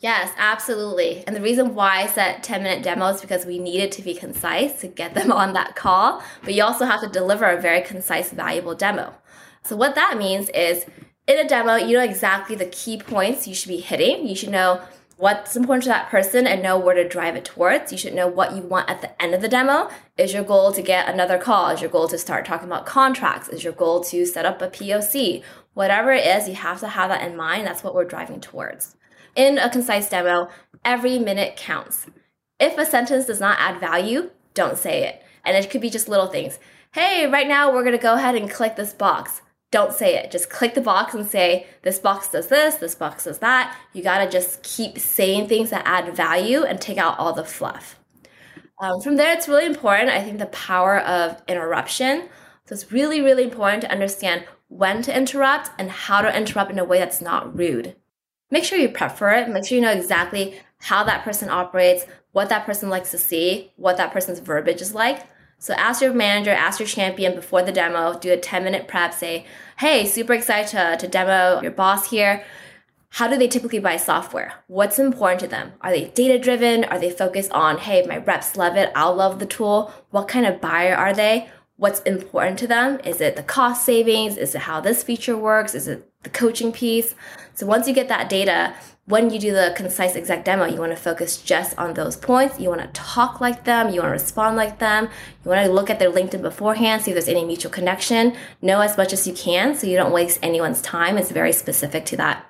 Yes, 0.00 0.32
absolutely. 0.36 1.24
And 1.26 1.34
the 1.34 1.40
reason 1.40 1.74
why 1.74 2.02
I 2.02 2.06
set 2.06 2.42
10 2.42 2.62
minute 2.62 2.84
demos 2.84 3.16
is 3.16 3.20
because 3.22 3.46
we 3.46 3.58
needed 3.58 3.90
to 3.92 4.02
be 4.02 4.14
concise 4.14 4.78
to 4.82 4.86
get 4.86 5.14
them 5.14 5.32
on 5.32 5.54
that 5.54 5.74
call, 5.74 6.22
but 6.44 6.52
you 6.52 6.62
also 6.62 6.84
have 6.84 7.00
to 7.00 7.08
deliver 7.08 7.46
a 7.46 7.60
very 7.60 7.80
concise, 7.80 8.30
valuable 8.30 8.74
demo. 8.74 9.14
So, 9.64 9.76
what 9.76 9.94
that 9.94 10.18
means 10.18 10.50
is 10.50 10.84
in 11.26 11.38
a 11.38 11.48
demo, 11.48 11.76
you 11.76 11.96
know 11.96 12.04
exactly 12.04 12.54
the 12.54 12.66
key 12.66 12.98
points 12.98 13.48
you 13.48 13.54
should 13.54 13.70
be 13.70 13.80
hitting. 13.80 14.28
You 14.28 14.36
should 14.36 14.50
know 14.50 14.82
what's 15.18 15.56
important 15.56 15.82
to 15.82 15.88
that 15.88 16.08
person 16.08 16.46
and 16.46 16.62
know 16.62 16.78
where 16.78 16.94
to 16.94 17.06
drive 17.06 17.34
it 17.34 17.44
towards. 17.44 17.90
You 17.90 17.98
should 17.98 18.14
know 18.14 18.28
what 18.28 18.54
you 18.54 18.62
want 18.62 18.88
at 18.88 19.00
the 19.00 19.20
end 19.20 19.34
of 19.34 19.42
the 19.42 19.48
demo. 19.48 19.90
Is 20.16 20.32
your 20.32 20.44
goal 20.44 20.70
to 20.72 20.80
get 20.80 21.08
another 21.08 21.38
call? 21.38 21.70
Is 21.70 21.80
your 21.80 21.90
goal 21.90 22.06
to 22.08 22.18
start 22.18 22.44
talking 22.44 22.68
about 22.68 22.86
contracts? 22.86 23.48
Is 23.48 23.64
your 23.64 23.72
goal 23.72 24.02
to 24.04 24.24
set 24.24 24.46
up 24.46 24.62
a 24.62 24.68
POC? 24.68 25.42
Whatever 25.74 26.12
it 26.12 26.26
is, 26.26 26.48
you 26.48 26.54
have 26.54 26.80
to 26.80 26.88
have 26.88 27.10
that 27.10 27.28
in 27.28 27.36
mind. 27.36 27.66
That's 27.66 27.84
what 27.84 27.94
we're 27.94 28.04
driving 28.04 28.40
towards. 28.40 28.96
In 29.36 29.58
a 29.58 29.70
concise 29.70 30.08
demo, 30.08 30.48
every 30.84 31.18
minute 31.18 31.56
counts. 31.56 32.06
If 32.58 32.76
a 32.76 32.84
sentence 32.84 33.26
does 33.26 33.40
not 33.40 33.58
add 33.60 33.80
value, 33.80 34.30
don't 34.54 34.78
say 34.78 35.04
it. 35.04 35.22
And 35.44 35.56
it 35.56 35.70
could 35.70 35.80
be 35.80 35.90
just 35.90 36.08
little 36.08 36.26
things. 36.26 36.58
Hey, 36.92 37.26
right 37.26 37.46
now 37.46 37.72
we're 37.72 37.84
gonna 37.84 37.98
go 37.98 38.14
ahead 38.14 38.34
and 38.34 38.50
click 38.50 38.76
this 38.76 38.92
box 38.92 39.42
don't 39.70 39.92
say 39.92 40.16
it. 40.16 40.30
Just 40.30 40.48
click 40.48 40.74
the 40.74 40.80
box 40.80 41.14
and 41.14 41.26
say, 41.26 41.66
this 41.82 41.98
box 41.98 42.30
does 42.30 42.48
this, 42.48 42.76
this 42.76 42.94
box 42.94 43.24
does 43.24 43.38
that. 43.38 43.76
You 43.92 44.02
gotta 44.02 44.30
just 44.30 44.62
keep 44.62 44.98
saying 44.98 45.48
things 45.48 45.70
that 45.70 45.82
add 45.84 46.14
value 46.16 46.64
and 46.64 46.80
take 46.80 46.98
out 46.98 47.18
all 47.18 47.32
the 47.32 47.44
fluff. 47.44 47.98
Um, 48.80 49.00
from 49.00 49.16
there, 49.16 49.32
it's 49.32 49.48
really 49.48 49.66
important, 49.66 50.10
I 50.10 50.22
think, 50.22 50.38
the 50.38 50.46
power 50.46 51.00
of 51.00 51.42
interruption. 51.48 52.28
So 52.66 52.74
it's 52.74 52.92
really, 52.92 53.20
really 53.20 53.44
important 53.44 53.82
to 53.82 53.90
understand 53.90 54.44
when 54.68 55.02
to 55.02 55.16
interrupt 55.16 55.70
and 55.78 55.90
how 55.90 56.20
to 56.20 56.36
interrupt 56.36 56.70
in 56.70 56.78
a 56.78 56.84
way 56.84 56.98
that's 56.98 57.20
not 57.20 57.56
rude. 57.56 57.96
Make 58.50 58.64
sure 58.64 58.78
you 58.78 58.88
prep 58.88 59.18
for 59.18 59.30
it. 59.30 59.48
Make 59.48 59.66
sure 59.66 59.76
you 59.76 59.82
know 59.82 59.92
exactly 59.92 60.60
how 60.78 61.04
that 61.04 61.24
person 61.24 61.48
operates, 61.48 62.06
what 62.32 62.48
that 62.48 62.64
person 62.64 62.88
likes 62.88 63.10
to 63.10 63.18
see, 63.18 63.72
what 63.76 63.96
that 63.96 64.12
person's 64.12 64.38
verbiage 64.38 64.80
is 64.80 64.94
like 64.94 65.26
so 65.60 65.74
ask 65.74 66.00
your 66.00 66.14
manager, 66.14 66.52
ask 66.52 66.78
your 66.78 66.86
champion 66.86 67.34
before 67.34 67.62
the 67.62 67.72
demo, 67.72 68.16
do 68.16 68.32
a 68.32 68.36
10 68.36 68.62
minute 68.62 68.86
prep, 68.86 69.12
say, 69.12 69.44
hey, 69.78 70.06
super 70.06 70.32
excited 70.32 70.70
to, 70.70 70.96
to 71.04 71.08
demo 71.10 71.60
your 71.62 71.72
boss 71.72 72.10
here. 72.10 72.44
How 73.10 73.26
do 73.26 73.36
they 73.36 73.48
typically 73.48 73.80
buy 73.80 73.96
software? 73.96 74.52
What's 74.68 74.98
important 74.98 75.40
to 75.40 75.48
them? 75.48 75.72
Are 75.80 75.90
they 75.90 76.10
data 76.10 76.38
driven? 76.38 76.84
Are 76.84 76.98
they 76.98 77.10
focused 77.10 77.50
on, 77.52 77.78
hey, 77.78 78.06
my 78.06 78.18
reps 78.18 78.56
love 78.56 78.76
it, 78.76 78.92
I'll 78.94 79.14
love 79.14 79.40
the 79.40 79.46
tool? 79.46 79.92
What 80.10 80.28
kind 80.28 80.46
of 80.46 80.60
buyer 80.60 80.94
are 80.94 81.14
they? 81.14 81.48
What's 81.78 82.00
important 82.00 82.58
to 82.58 82.66
them? 82.66 82.98
Is 83.04 83.20
it 83.20 83.36
the 83.36 83.42
cost 83.44 83.84
savings? 83.84 84.36
Is 84.36 84.56
it 84.56 84.62
how 84.62 84.80
this 84.80 85.04
feature 85.04 85.36
works? 85.36 85.76
Is 85.76 85.86
it 85.86 86.10
the 86.24 86.28
coaching 86.28 86.72
piece? 86.72 87.14
So 87.54 87.66
once 87.66 87.86
you 87.86 87.94
get 87.94 88.08
that 88.08 88.28
data, 88.28 88.74
when 89.04 89.30
you 89.30 89.38
do 89.38 89.52
the 89.52 89.72
concise 89.76 90.16
exec 90.16 90.44
demo, 90.44 90.64
you 90.64 90.80
want 90.80 90.90
to 90.90 90.96
focus 90.96 91.36
just 91.36 91.78
on 91.78 91.94
those 91.94 92.16
points. 92.16 92.58
You 92.58 92.68
want 92.68 92.80
to 92.80 92.88
talk 93.00 93.40
like 93.40 93.62
them. 93.62 93.90
You 93.90 94.00
want 94.00 94.08
to 94.08 94.22
respond 94.22 94.56
like 94.56 94.80
them. 94.80 95.08
You 95.44 95.50
want 95.52 95.64
to 95.64 95.72
look 95.72 95.88
at 95.88 96.00
their 96.00 96.10
LinkedIn 96.10 96.42
beforehand, 96.42 97.02
see 97.02 97.12
if 97.12 97.14
there's 97.14 97.28
any 97.28 97.44
mutual 97.44 97.70
connection. 97.70 98.34
Know 98.60 98.80
as 98.80 98.96
much 98.96 99.12
as 99.12 99.28
you 99.28 99.32
can 99.32 99.76
so 99.76 99.86
you 99.86 99.96
don't 99.96 100.12
waste 100.12 100.40
anyone's 100.42 100.82
time. 100.82 101.16
It's 101.16 101.30
very 101.30 101.52
specific 101.52 102.04
to 102.06 102.16
that 102.16 102.44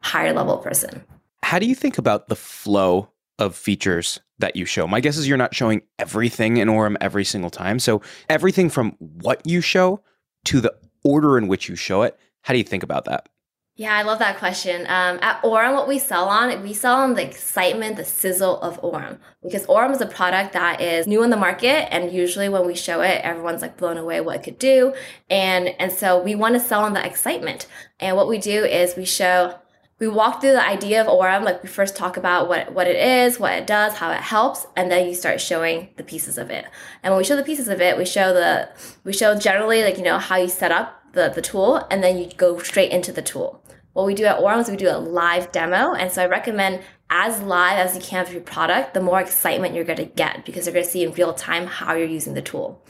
higher 0.00 0.32
level 0.32 0.56
person. 0.56 1.04
How 1.42 1.58
do 1.58 1.66
you 1.66 1.74
think 1.74 1.98
about 1.98 2.28
the 2.28 2.36
flow 2.36 3.10
of 3.38 3.54
features 3.54 4.20
that 4.40 4.56
you 4.56 4.64
show? 4.64 4.86
My 4.86 5.00
guess 5.00 5.16
is 5.16 5.28
you're 5.28 5.38
not 5.38 5.54
showing 5.54 5.82
everything 5.98 6.56
in 6.56 6.68
Orum 6.68 6.96
every 7.00 7.24
single 7.24 7.50
time. 7.50 7.78
So 7.78 8.02
everything 8.28 8.68
from 8.68 8.96
what 8.98 9.46
you 9.46 9.60
show 9.60 10.02
to 10.46 10.60
the 10.60 10.74
order 11.04 11.38
in 11.38 11.48
which 11.48 11.68
you 11.68 11.76
show 11.76 12.02
it. 12.02 12.18
How 12.42 12.52
do 12.54 12.58
you 12.58 12.64
think 12.64 12.82
about 12.82 13.04
that? 13.04 13.28
Yeah, 13.76 13.96
I 13.96 14.02
love 14.02 14.18
that 14.18 14.36
question. 14.38 14.82
Um, 14.82 15.18
at 15.22 15.40
Orum, 15.42 15.72
what 15.72 15.88
we 15.88 15.98
sell 15.98 16.28
on, 16.28 16.62
we 16.62 16.74
sell 16.74 16.96
on 16.96 17.14
the 17.14 17.26
excitement, 17.26 17.96
the 17.96 18.04
sizzle 18.04 18.60
of 18.60 18.78
Orum. 18.82 19.18
Because 19.42 19.64
Orum 19.68 19.92
is 19.92 20.02
a 20.02 20.06
product 20.06 20.52
that 20.52 20.82
is 20.82 21.06
new 21.06 21.22
in 21.22 21.30
the 21.30 21.38
market, 21.38 21.90
and 21.90 22.12
usually 22.12 22.50
when 22.50 22.66
we 22.66 22.74
show 22.74 23.00
it, 23.00 23.22
everyone's 23.22 23.62
like 23.62 23.78
blown 23.78 23.96
away 23.96 24.20
what 24.20 24.36
it 24.36 24.42
could 24.42 24.58
do. 24.58 24.92
And 25.30 25.68
and 25.78 25.90
so 25.92 26.22
we 26.22 26.34
want 26.34 26.56
to 26.56 26.60
sell 26.60 26.84
on 26.84 26.92
the 26.92 27.06
excitement. 27.06 27.68
And 27.98 28.16
what 28.16 28.28
we 28.28 28.36
do 28.36 28.64
is 28.66 28.96
we 28.96 29.06
show 29.06 29.54
we 30.00 30.08
walk 30.08 30.40
through 30.40 30.52
the 30.52 30.66
idea 30.66 31.00
of 31.02 31.06
Orum, 31.06 31.44
like 31.44 31.62
we 31.62 31.68
first 31.68 31.94
talk 31.94 32.16
about 32.16 32.48
what, 32.48 32.72
what 32.72 32.86
it 32.86 32.96
is, 32.96 33.38
what 33.38 33.52
it 33.52 33.66
does, 33.66 33.94
how 33.94 34.10
it 34.10 34.22
helps, 34.22 34.66
and 34.74 34.90
then 34.90 35.06
you 35.06 35.14
start 35.14 35.42
showing 35.42 35.90
the 35.96 36.02
pieces 36.02 36.38
of 36.38 36.50
it. 36.50 36.64
And 37.02 37.12
when 37.12 37.18
we 37.18 37.24
show 37.24 37.36
the 37.36 37.42
pieces 37.42 37.68
of 37.68 37.82
it, 37.82 37.98
we 37.98 38.06
show 38.06 38.32
the 38.32 38.70
we 39.04 39.12
show 39.12 39.38
generally 39.38 39.84
like, 39.84 39.98
you 39.98 40.02
know, 40.02 40.18
how 40.18 40.36
you 40.36 40.48
set 40.48 40.72
up 40.72 41.12
the, 41.12 41.28
the 41.28 41.42
tool 41.42 41.86
and 41.90 42.02
then 42.02 42.16
you 42.16 42.30
go 42.36 42.58
straight 42.60 42.90
into 42.90 43.12
the 43.12 43.22
tool. 43.22 43.62
What 43.92 44.06
we 44.06 44.14
do 44.14 44.24
at 44.24 44.38
Orum 44.38 44.60
is 44.60 44.70
we 44.70 44.76
do 44.76 44.88
a 44.88 44.96
live 44.96 45.52
demo. 45.52 45.92
And 45.92 46.10
so 46.10 46.22
I 46.22 46.26
recommend 46.26 46.82
as 47.10 47.42
live 47.42 47.76
as 47.76 47.94
you 47.94 48.00
can 48.00 48.24
with 48.24 48.32
your 48.32 48.42
product, 48.42 48.94
the 48.94 49.02
more 49.02 49.20
excitement 49.20 49.74
you're 49.74 49.84
to 49.84 50.04
get 50.04 50.46
because 50.46 50.64
you're 50.64 50.72
going 50.72 50.84
to 50.84 50.90
see 50.90 51.02
in 51.02 51.12
real 51.12 51.34
time 51.34 51.66
how 51.66 51.94
you're 51.94 52.06
using 52.06 52.34
the 52.34 52.42
tool. 52.42 52.82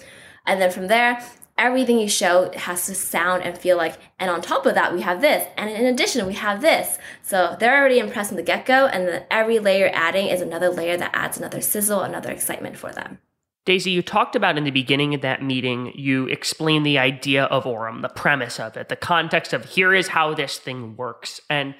And 0.47 0.61
then 0.61 0.71
from 0.71 0.87
there, 0.87 1.25
everything 1.61 2.00
you 2.00 2.09
show 2.09 2.50
has 2.57 2.87
to 2.87 2.95
sound 2.95 3.43
and 3.45 3.57
feel 3.57 3.76
like, 3.76 3.97
and 4.19 4.31
on 4.31 4.40
top 4.40 4.67
of 4.67 4.75
that, 4.75 4.93
we 4.93 5.02
have 5.02 5.21
this. 5.21 5.47
And 5.57 5.71
in 5.71 5.87
addition, 5.87 6.26
we 6.26 6.35
have 6.35 6.61
this. 6.62 6.99
So 7.23 7.57
they're 7.61 7.79
already 7.79 7.99
impressed 7.99 8.31
from 8.31 8.37
the 8.37 8.43
get 8.43 8.67
go. 8.67 8.87
And 8.87 9.07
then 9.07 9.25
every 9.31 9.59
layer 9.59 9.90
adding 9.93 10.26
is 10.29 10.40
another 10.40 10.71
layer 10.71 10.97
that 10.97 11.11
adds 11.14 11.38
another 11.38 11.61
sizzle, 11.61 12.00
another 12.00 12.31
excitement 12.31 12.76
for 12.76 12.90
them. 12.90 13.19
Daisy, 13.67 13.90
you 13.90 14.00
talked 14.00 14.35
about 14.35 14.57
in 14.57 14.64
the 14.64 14.71
beginning 14.71 15.14
of 15.14 15.21
that 15.21 15.43
meeting, 15.43 15.93
you 15.95 16.26
explained 16.26 16.87
the 16.87 16.99
idea 16.99 17.45
of 17.45 17.64
Orum, 17.64 18.00
the 18.00 18.09
premise 18.09 18.59
of 18.59 18.76
it, 18.79 18.88
the 18.88 18.97
context 18.97 19.52
of 19.52 19.67
here 19.67 19.93
is 19.93 20.09
how 20.09 20.33
this 20.33 20.59
thing 20.59 20.97
works. 20.97 21.43
And 21.50 21.75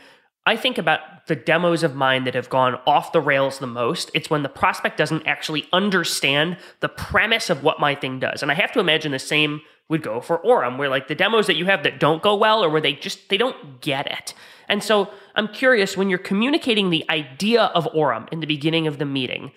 I 0.47 0.57
think 0.57 0.79
about 0.79 1.01
the 1.27 1.37
demos 1.37 1.83
of 1.83 1.95
mine 1.95 2.25
that 2.25 2.35
have 2.35 2.49
gone 2.49 2.79
off 2.87 3.13
the 3.13 3.21
rails 3.21 3.59
the 3.59 3.67
most. 3.67 4.11
It's 4.15 4.31
when 4.31 4.43
the 4.43 4.49
prospect 4.49 4.97
doesn't 4.97 5.27
actually 5.27 5.69
understand 5.73 6.57
the 6.81 6.89
premise 6.89 7.51
of 7.51 7.63
what 7.63 7.79
my 7.79 7.95
thing 7.95 8.19
does. 8.19 8.43
And 8.43 8.51
I 8.51 8.55
have 8.55 8.73
to 8.73 8.81
imagine 8.81 9.13
the 9.13 9.19
same 9.19 9.61
would 9.89 10.03
go 10.03 10.21
for 10.21 10.39
Orum, 10.39 10.79
where 10.79 10.89
like 10.89 11.09
the 11.09 11.15
demos 11.15 11.47
that 11.49 11.57
you 11.57 11.67
have 11.67 11.83
that 11.83 12.01
don't 12.01 12.23
go 12.23 12.37
well 12.37 12.65
or 12.65 12.71
where 12.71 12.81
they 12.81 12.95
just 12.95 13.29
they 13.29 13.37
don't 13.37 13.81
get 13.81 14.07
it. 14.11 14.35
And 14.69 14.83
so 14.83 15.11
I'm 15.35 15.49
curious 15.49 15.97
when 15.97 16.09
you're 16.09 16.19
communicating 16.19 16.91
the 16.91 17.05
idea 17.11 17.65
of 17.65 17.93
Orum 17.93 18.29
in 18.33 18.41
the 18.41 18.47
beginning 18.47 18.87
of 18.87 18.99
the 18.99 19.05
meeting, 19.05 19.51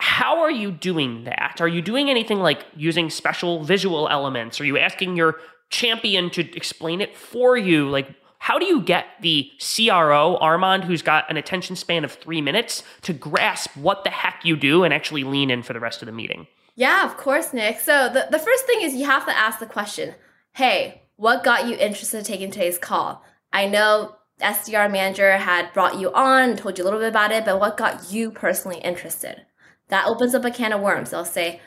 how 0.00 0.40
are 0.40 0.50
you 0.50 0.72
doing 0.72 1.24
that? 1.24 1.60
Are 1.60 1.68
you 1.68 1.80
doing 1.80 2.10
anything 2.10 2.40
like 2.40 2.64
using 2.76 3.08
special 3.08 3.62
visual 3.62 4.08
elements? 4.08 4.60
Are 4.60 4.64
you 4.64 4.78
asking 4.78 5.16
your 5.16 5.36
champion 5.70 6.30
to 6.30 6.56
explain 6.56 7.00
it 7.00 7.16
for 7.16 7.56
you? 7.56 7.88
Like, 7.88 8.14
how 8.38 8.58
do 8.58 8.66
you 8.66 8.80
get 8.80 9.06
the 9.20 9.50
CRO, 9.58 10.36
Armand, 10.36 10.84
who's 10.84 11.02
got 11.02 11.28
an 11.30 11.36
attention 11.36 11.76
span 11.76 12.04
of 12.04 12.12
three 12.12 12.40
minutes, 12.40 12.82
to 13.02 13.12
grasp 13.12 13.76
what 13.76 14.04
the 14.04 14.10
heck 14.10 14.44
you 14.44 14.56
do 14.56 14.84
and 14.84 14.94
actually 14.94 15.24
lean 15.24 15.50
in 15.50 15.62
for 15.62 15.72
the 15.72 15.80
rest 15.80 16.02
of 16.02 16.06
the 16.06 16.12
meeting? 16.12 16.46
Yeah, 16.74 17.04
of 17.04 17.16
course, 17.16 17.52
Nick. 17.52 17.80
So, 17.80 18.08
the, 18.08 18.28
the 18.30 18.38
first 18.38 18.64
thing 18.64 18.82
is 18.82 18.94
you 18.94 19.06
have 19.06 19.26
to 19.26 19.36
ask 19.36 19.58
the 19.58 19.66
question 19.66 20.14
Hey, 20.54 21.02
what 21.16 21.44
got 21.44 21.66
you 21.66 21.76
interested 21.76 22.18
in 22.18 22.24
taking 22.24 22.50
today's 22.50 22.78
call? 22.78 23.24
I 23.52 23.66
know 23.66 24.16
SDR 24.40 24.90
manager 24.90 25.36
had 25.36 25.72
brought 25.72 25.98
you 25.98 26.12
on, 26.12 26.56
told 26.56 26.78
you 26.78 26.84
a 26.84 26.86
little 26.86 27.00
bit 27.00 27.08
about 27.08 27.32
it, 27.32 27.44
but 27.44 27.58
what 27.58 27.76
got 27.76 28.12
you 28.12 28.30
personally 28.30 28.78
interested? 28.78 29.44
that 29.88 30.06
opens 30.06 30.34
up 30.34 30.44
a 30.44 30.50
can 30.50 30.72
of 30.72 30.80
worms. 30.80 31.10
They'll 31.10 31.24
say, 31.24 31.60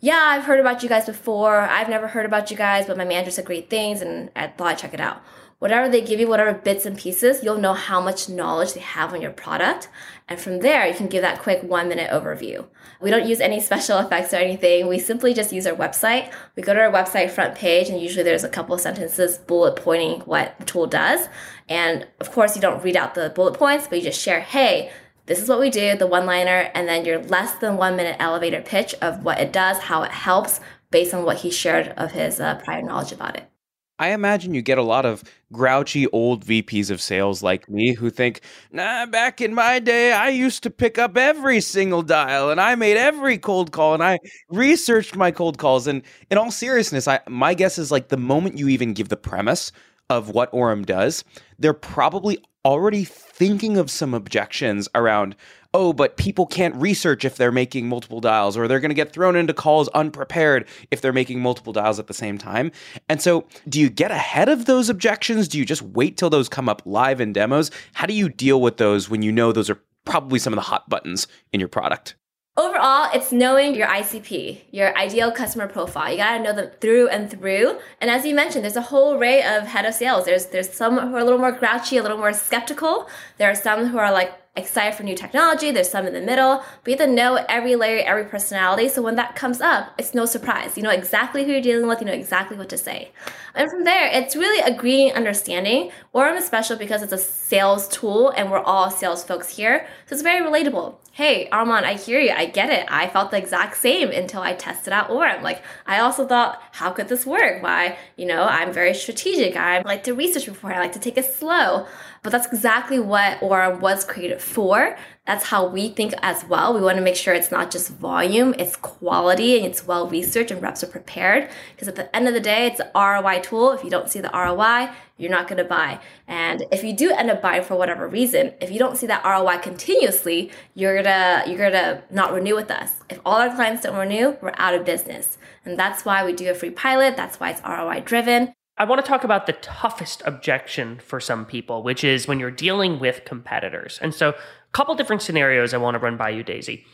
yeah, 0.00 0.20
I've 0.26 0.44
heard 0.44 0.60
about 0.60 0.82
you 0.82 0.88
guys 0.88 1.06
before. 1.06 1.60
I've 1.60 1.88
never 1.88 2.06
heard 2.06 2.26
about 2.26 2.50
you 2.50 2.56
guys, 2.56 2.86
but 2.86 2.96
my 2.96 3.04
manager 3.04 3.30
said 3.30 3.44
great 3.46 3.70
things 3.70 4.00
and 4.00 4.30
I 4.36 4.48
thought 4.48 4.68
I'd 4.68 4.78
check 4.78 4.94
it 4.94 5.00
out. 5.00 5.22
Whatever 5.58 5.88
they 5.88 6.00
give 6.00 6.20
you, 6.20 6.28
whatever 6.28 6.54
bits 6.54 6.86
and 6.86 6.96
pieces, 6.96 7.42
you'll 7.42 7.58
know 7.58 7.74
how 7.74 8.00
much 8.00 8.28
knowledge 8.28 8.74
they 8.74 8.80
have 8.80 9.12
on 9.12 9.20
your 9.20 9.32
product. 9.32 9.88
And 10.28 10.38
from 10.38 10.60
there, 10.60 10.86
you 10.86 10.94
can 10.94 11.08
give 11.08 11.22
that 11.22 11.40
quick 11.40 11.62
one 11.62 11.88
minute 11.88 12.10
overview. 12.10 12.66
We 13.00 13.10
don't 13.10 13.28
use 13.28 13.40
any 13.40 13.60
special 13.60 13.98
effects 13.98 14.32
or 14.32 14.36
anything. 14.36 14.86
We 14.86 14.98
simply 14.98 15.34
just 15.34 15.52
use 15.52 15.66
our 15.66 15.74
website. 15.74 16.32
We 16.54 16.62
go 16.62 16.74
to 16.74 16.80
our 16.80 16.92
website 16.92 17.30
front 17.30 17.54
page, 17.54 17.88
and 17.88 18.00
usually 18.00 18.22
there's 18.22 18.44
a 18.44 18.48
couple 18.48 18.74
of 18.74 18.80
sentences 18.80 19.38
bullet 19.38 19.76
pointing 19.76 20.20
what 20.20 20.58
the 20.58 20.64
tool 20.64 20.86
does. 20.86 21.28
And 21.68 22.06
of 22.20 22.30
course, 22.30 22.54
you 22.54 22.62
don't 22.62 22.82
read 22.82 22.96
out 22.96 23.14
the 23.14 23.30
bullet 23.30 23.54
points, 23.54 23.88
but 23.88 23.98
you 23.98 24.04
just 24.04 24.20
share, 24.20 24.40
hey, 24.40 24.92
this 25.26 25.42
is 25.42 25.48
what 25.48 25.60
we 25.60 25.70
do, 25.70 25.96
the 25.96 26.06
one 26.06 26.24
liner, 26.24 26.70
and 26.74 26.88
then 26.88 27.04
your 27.04 27.22
less 27.22 27.54
than 27.56 27.76
one 27.76 27.96
minute 27.96 28.16
elevator 28.18 28.62
pitch 28.62 28.94
of 29.02 29.24
what 29.24 29.40
it 29.40 29.52
does, 29.52 29.78
how 29.78 30.02
it 30.02 30.10
helps, 30.10 30.60
based 30.90 31.12
on 31.12 31.24
what 31.24 31.38
he 31.38 31.50
shared 31.50 31.88
of 31.98 32.12
his 32.12 32.40
uh, 32.40 32.54
prior 32.64 32.80
knowledge 32.80 33.12
about 33.12 33.36
it. 33.36 33.50
I 33.98 34.10
imagine 34.10 34.54
you 34.54 34.62
get 34.62 34.78
a 34.78 34.82
lot 34.82 35.04
of 35.04 35.24
grouchy 35.52 36.06
old 36.08 36.44
VPs 36.44 36.90
of 36.90 37.00
sales 37.00 37.42
like 37.42 37.68
me 37.68 37.94
who 37.94 38.10
think, 38.10 38.42
nah, 38.70 39.06
back 39.06 39.40
in 39.40 39.54
my 39.54 39.78
day, 39.78 40.12
I 40.12 40.28
used 40.28 40.62
to 40.62 40.70
pick 40.70 40.98
up 40.98 41.16
every 41.16 41.60
single 41.60 42.02
dial 42.02 42.50
and 42.50 42.60
I 42.60 42.74
made 42.74 42.96
every 42.96 43.38
cold 43.38 43.72
call 43.72 43.94
and 43.94 44.02
I 44.02 44.18
researched 44.50 45.16
my 45.16 45.30
cold 45.30 45.58
calls. 45.58 45.86
And 45.86 46.02
in 46.30 46.38
all 46.38 46.50
seriousness, 46.50 47.08
I, 47.08 47.20
my 47.28 47.54
guess 47.54 47.78
is 47.78 47.90
like 47.90 48.08
the 48.08 48.16
moment 48.16 48.58
you 48.58 48.68
even 48.68 48.92
give 48.92 49.08
the 49.08 49.16
premise 49.16 49.72
of 50.10 50.30
what 50.30 50.52
Orum 50.52 50.86
does, 50.86 51.24
they're 51.58 51.74
probably 51.74 52.38
already 52.64 53.04
thinking 53.04 53.78
of 53.78 53.90
some 53.90 54.14
objections 54.14 54.88
around 54.94 55.34
oh, 55.74 55.92
but 55.92 56.16
people 56.16 56.46
can't 56.46 56.74
research 56.76 57.24
if 57.24 57.36
they're 57.36 57.52
making 57.52 57.88
multiple 57.88 58.20
dials, 58.20 58.56
or 58.56 58.68
they're 58.68 58.80
going 58.80 58.90
to 58.90 58.94
get 58.94 59.12
thrown 59.12 59.36
into 59.36 59.52
calls 59.52 59.88
unprepared 59.88 60.66
if 60.90 61.00
they're 61.00 61.12
making 61.12 61.40
multiple 61.40 61.72
dials 61.72 61.98
at 61.98 62.06
the 62.06 62.14
same 62.14 62.38
time. 62.38 62.70
And 63.08 63.20
so, 63.20 63.46
do 63.68 63.80
you 63.80 63.90
get 63.90 64.10
ahead 64.10 64.48
of 64.48 64.64
those 64.64 64.88
objections? 64.88 65.48
Do 65.48 65.58
you 65.58 65.64
just 65.64 65.82
wait 65.82 66.16
till 66.16 66.30
those 66.30 66.48
come 66.48 66.68
up 66.68 66.82
live 66.84 67.20
in 67.20 67.32
demos? 67.32 67.70
How 67.92 68.06
do 68.06 68.14
you 68.14 68.28
deal 68.28 68.60
with 68.60 68.78
those 68.78 69.10
when 69.10 69.22
you 69.22 69.32
know 69.32 69.52
those 69.52 69.70
are 69.70 69.80
probably 70.04 70.38
some 70.38 70.52
of 70.52 70.56
the 70.56 70.62
hot 70.62 70.88
buttons 70.88 71.26
in 71.52 71.60
your 71.60 71.68
product? 71.68 72.14
Overall, 72.58 73.08
it's 73.14 73.30
knowing 73.30 73.76
your 73.76 73.86
ICP, 73.86 74.62
your 74.72 74.96
ideal 74.98 75.30
customer 75.30 75.68
profile. 75.68 76.10
You 76.10 76.16
gotta 76.16 76.42
know 76.42 76.52
them 76.52 76.72
through 76.80 77.08
and 77.08 77.30
through. 77.30 77.78
And 78.00 78.10
as 78.10 78.26
you 78.26 78.34
mentioned, 78.34 78.64
there's 78.64 78.74
a 78.74 78.82
whole 78.82 79.14
array 79.14 79.44
of 79.44 79.68
head 79.68 79.84
of 79.84 79.94
sales. 79.94 80.24
There's 80.24 80.46
there's 80.46 80.72
some 80.72 80.98
who 80.98 81.14
are 81.14 81.20
a 81.20 81.24
little 81.24 81.38
more 81.38 81.52
grouchy, 81.52 81.98
a 81.98 82.02
little 82.02 82.18
more 82.18 82.32
skeptical. 82.32 83.08
There 83.36 83.48
are 83.48 83.54
some 83.54 83.86
who 83.86 83.98
are 83.98 84.10
like 84.10 84.32
excited 84.56 84.96
for 84.96 85.02
new 85.02 85.14
technology. 85.14 85.70
There's 85.70 85.88
some 85.88 86.06
in 86.06 86.14
the 86.14 86.20
middle, 86.20 86.62
but 86.82 86.90
you 86.90 86.96
have 86.96 87.06
to 87.06 87.12
know 87.12 87.44
every 87.48 87.76
layer, 87.76 88.04
every 88.04 88.24
personality. 88.24 88.88
So 88.88 89.02
when 89.02 89.14
that 89.16 89.36
comes 89.36 89.60
up, 89.60 89.92
it's 89.98 90.14
no 90.14 90.26
surprise. 90.26 90.76
You 90.76 90.82
know 90.82 90.90
exactly 90.90 91.44
who 91.44 91.52
you're 91.52 91.60
dealing 91.60 91.86
with. 91.86 92.00
You 92.00 92.06
know 92.06 92.12
exactly 92.12 92.56
what 92.56 92.68
to 92.70 92.78
say. 92.78 93.12
And 93.54 93.70
from 93.70 93.84
there, 93.84 94.08
it's 94.08 94.36
really 94.36 94.60
agreeing, 94.60 95.12
understanding. 95.12 95.90
Orum 96.14 96.36
is 96.36 96.46
special 96.46 96.76
because 96.76 97.02
it's 97.02 97.12
a 97.12 97.18
sales 97.18 97.88
tool, 97.88 98.30
and 98.30 98.50
we're 98.50 98.62
all 98.62 98.90
sales 98.90 99.24
folks 99.24 99.48
here, 99.48 99.86
so 100.06 100.14
it's 100.14 100.22
very 100.22 100.44
relatable 100.44 100.96
hey, 101.18 101.48
Armand, 101.50 101.84
I 101.84 101.94
hear 101.94 102.20
you. 102.20 102.30
I 102.30 102.46
get 102.46 102.70
it. 102.70 102.86
I 102.88 103.08
felt 103.08 103.32
the 103.32 103.38
exact 103.38 103.76
same 103.76 104.12
until 104.12 104.40
I 104.40 104.52
tested 104.52 104.92
out 104.92 105.10
Orum. 105.10 105.42
Like, 105.42 105.64
I 105.84 105.98
also 105.98 106.24
thought, 106.24 106.62
how 106.70 106.92
could 106.92 107.08
this 107.08 107.26
work? 107.26 107.60
Why, 107.60 107.98
you 108.16 108.24
know, 108.24 108.44
I'm 108.44 108.72
very 108.72 108.94
strategic. 108.94 109.56
I 109.56 109.80
like 109.80 110.04
to 110.04 110.14
research 110.14 110.46
before. 110.46 110.72
I 110.72 110.78
like 110.78 110.92
to 110.92 111.00
take 111.00 111.18
it 111.18 111.24
slow. 111.24 111.88
But 112.22 112.30
that's 112.30 112.46
exactly 112.46 112.98
what 112.98 113.40
Orum 113.40 113.80
was 113.80 114.04
created 114.04 114.40
for. 114.40 114.96
That's 115.26 115.44
how 115.44 115.66
we 115.66 115.90
think 115.90 116.14
as 116.22 116.44
well. 116.44 116.72
We 116.72 116.80
want 116.80 116.96
to 116.96 117.02
make 117.02 117.14
sure 117.14 117.34
it's 117.34 117.50
not 117.50 117.70
just 117.70 117.90
volume, 117.90 118.54
it's 118.58 118.76
quality 118.76 119.56
and 119.58 119.66
it's 119.66 119.86
well 119.86 120.08
researched 120.08 120.50
and 120.50 120.62
reps 120.62 120.82
are 120.82 120.88
prepared. 120.88 121.50
Because 121.74 121.86
at 121.86 121.96
the 121.96 122.14
end 122.16 122.28
of 122.28 122.34
the 122.34 122.40
day, 122.40 122.66
it's 122.66 122.80
an 122.80 122.88
ROI 122.94 123.40
tool. 123.40 123.72
If 123.72 123.84
you 123.84 123.90
don't 123.90 124.08
see 124.10 124.20
the 124.20 124.30
ROI, 124.32 124.90
you're 125.18 125.30
not 125.30 125.46
going 125.46 125.58
to 125.58 125.64
buy. 125.64 126.00
And 126.26 126.64
if 126.72 126.82
you 126.82 126.94
do 126.94 127.10
end 127.10 127.30
up 127.30 127.42
buying 127.42 127.62
for 127.62 127.76
whatever 127.76 128.08
reason, 128.08 128.54
if 128.60 128.70
you 128.70 128.78
don't 128.78 128.96
see 128.96 129.06
that 129.06 129.24
ROI 129.24 129.58
continuously, 129.58 130.50
you're 130.74 131.02
gonna 131.02 131.44
you're 131.46 131.58
gonna 131.58 132.02
not 132.10 132.32
renew 132.32 132.54
with 132.54 132.70
us. 132.70 132.94
If 133.10 133.20
all 133.26 133.36
our 133.36 133.54
clients 133.54 133.82
don't 133.82 133.96
renew, 133.96 134.36
we're 134.40 134.54
out 134.56 134.74
of 134.74 134.84
business. 134.84 135.36
And 135.64 135.78
that's 135.78 136.04
why 136.04 136.24
we 136.24 136.32
do 136.32 136.50
a 136.50 136.54
free 136.54 136.70
pilot. 136.70 137.16
That's 137.16 137.38
why 137.38 137.50
it's 137.50 137.60
ROI 137.62 138.00
driven. 138.00 138.54
I 138.78 138.84
want 138.84 139.04
to 139.04 139.08
talk 139.08 139.24
about 139.24 139.46
the 139.46 139.54
toughest 139.54 140.22
objection 140.24 141.00
for 141.00 141.18
some 141.18 141.44
people, 141.44 141.82
which 141.82 142.04
is 142.04 142.28
when 142.28 142.38
you're 142.38 142.50
dealing 142.50 143.00
with 143.00 143.24
competitors. 143.24 143.98
And 144.00 144.14
so, 144.14 144.30
a 144.30 144.72
couple 144.72 144.94
different 144.94 145.22
scenarios 145.22 145.74
I 145.74 145.78
want 145.78 145.96
to 145.96 145.98
run 145.98 146.16
by 146.16 146.30
you, 146.30 146.42
Daisy. 146.44 146.84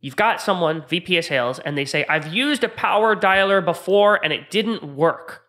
You've 0.00 0.16
got 0.16 0.40
someone, 0.40 0.84
VP 0.88 1.16
of 1.18 1.24
sales, 1.24 1.58
and 1.60 1.76
they 1.76 1.84
say, 1.84 2.04
I've 2.08 2.32
used 2.32 2.64
a 2.64 2.68
power 2.68 3.16
dialer 3.16 3.64
before 3.64 4.22
and 4.22 4.32
it 4.32 4.50
didn't 4.50 4.96
work. 4.96 5.42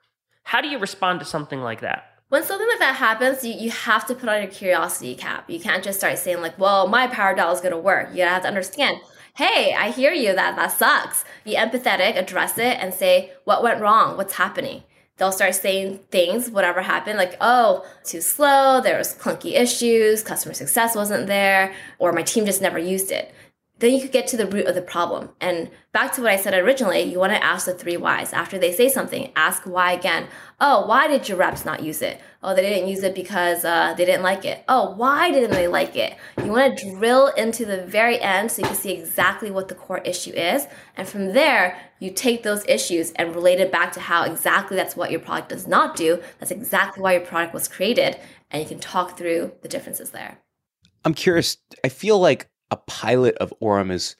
How 0.44 0.62
do 0.62 0.68
you 0.68 0.80
respond 0.80 1.20
to 1.20 1.26
something 1.26 1.62
like 1.62 1.82
that? 1.82 2.06
When 2.30 2.44
something 2.44 2.68
like 2.68 2.80
that 2.80 2.96
happens, 2.96 3.44
you, 3.44 3.54
you 3.54 3.72
have 3.72 4.06
to 4.08 4.16
put 4.16 4.30
on 4.30 4.42
your 4.42 4.52
curiosity 4.52 5.16
cap. 5.16 5.50
You 5.50 5.60
can't 5.60 5.84
just 5.84 6.00
start 6.00 6.18
saying, 6.18 6.42
like, 6.42 6.58
well, 6.60 6.88
my 6.88 7.08
power 7.08 7.36
dial 7.36 7.54
is 7.54 7.62
going 7.62 7.72
to 7.72 7.78
work. 7.78 8.10
You 8.14 8.24
have 8.24 8.44
to 8.44 8.48
understand, 8.48 8.98
hey, 9.36 9.74
I 9.74 9.92
hear 9.92 10.14
you, 10.14 10.36
that, 10.36 10.56
that 10.56 10.72
sucks. 10.72 11.26
Be 11.44 11.56
empathetic, 11.56 12.18
address 12.18 12.58
it, 12.58 12.78
and 12.80 12.94
say, 12.94 13.32
what 13.46 13.64
went 13.64 13.82
wrong? 13.82 14.18
What's 14.18 14.36
happening? 14.36 14.84
They'll 15.20 15.32
start 15.32 15.54
saying 15.54 16.00
things, 16.10 16.50
whatever 16.50 16.82
happened, 16.82 17.18
like, 17.18 17.36
oh, 17.42 17.86
too 18.04 18.22
slow, 18.22 18.82
there 18.82 18.98
was 18.98 19.14
clunky 19.14 19.54
issues, 19.54 20.24
customer 20.24 20.54
success 20.54 20.96
wasn't 20.96 21.28
there, 21.28 21.74
or 22.00 22.12
my 22.14 22.24
team 22.24 22.46
just 22.46 22.62
never 22.62 22.80
used 22.80 23.12
it. 23.12 23.34
Then 23.80 23.94
you 23.94 24.02
could 24.02 24.12
get 24.12 24.28
to 24.28 24.38
the 24.38 24.46
root 24.46 24.68
of 24.68 24.76
the 24.76 24.82
problem. 24.82 25.30
And 25.40 25.72
back 25.94 26.14
to 26.14 26.22
what 26.22 26.32
I 26.32 26.36
said 26.36 26.54
originally, 26.54 27.02
you 27.02 27.18
want 27.18 27.32
to 27.32 27.44
ask 27.44 27.66
the 27.66 27.74
three 27.74 27.96
whys. 27.96 28.34
After 28.34 28.60
they 28.60 28.74
say 28.74 28.90
something, 28.90 29.32
ask 29.38 29.64
why 29.64 29.94
again. 29.94 30.28
Oh, 30.60 30.86
why 30.86 31.08
did 31.08 31.30
your 31.30 31.38
reps 31.38 31.64
not 31.64 31.82
use 31.82 32.02
it? 32.02 32.20
Oh, 32.44 32.54
they 32.54 32.62
didn't 32.62 32.90
use 32.90 33.04
it 33.04 33.16
because 33.16 33.64
uh, 33.64 33.94
they 33.98 34.04
didn't 34.04 34.24
like 34.24 34.44
it. 34.44 34.66
Oh, 34.68 34.92
why 34.96 35.32
didn't 35.32 35.52
they 35.52 35.70
like 35.70 35.96
it? 35.96 36.18
You 36.44 36.52
want 36.52 36.78
to 36.78 36.92
drill 36.92 37.28
into 37.28 37.66
the 37.66 37.86
very 37.86 38.20
end 38.20 38.52
so 38.52 38.62
you 38.62 38.68
can 38.68 38.76
see 38.76 38.92
exactly 38.92 39.50
what 39.50 39.70
the 39.70 39.76
core 39.76 40.00
issue 40.00 40.32
is. 40.32 40.68
And 40.98 41.08
from 41.08 41.32
there, 41.32 41.80
you 42.00 42.12
take 42.12 42.44
those 42.44 42.66
issues 42.68 43.12
and 43.14 43.34
relate 43.34 43.62
it 43.62 43.72
back 43.72 43.94
to 43.94 44.02
how 44.02 44.24
exactly 44.24 44.76
that's 44.76 44.98
what 44.98 45.10
your 45.10 45.22
product 45.22 45.50
does 45.50 45.68
not 45.68 45.96
do. 45.96 46.22
That's 46.40 46.52
exactly 46.52 47.02
why 47.02 47.14
your 47.14 47.26
product 47.26 47.54
was 47.54 47.70
created. 47.70 48.18
And 48.52 48.62
you 48.62 48.68
can 48.68 48.80
talk 48.80 49.18
through 49.18 49.54
the 49.62 49.70
differences 49.70 50.10
there. 50.10 50.40
I'm 51.06 51.14
curious. 51.14 51.58
I 51.86 51.90
feel 51.90 52.20
like 52.20 52.50
a 52.72 52.78
pilot 52.78 53.36
of 53.38 53.54
Orum 53.62 53.92
is 53.92 54.16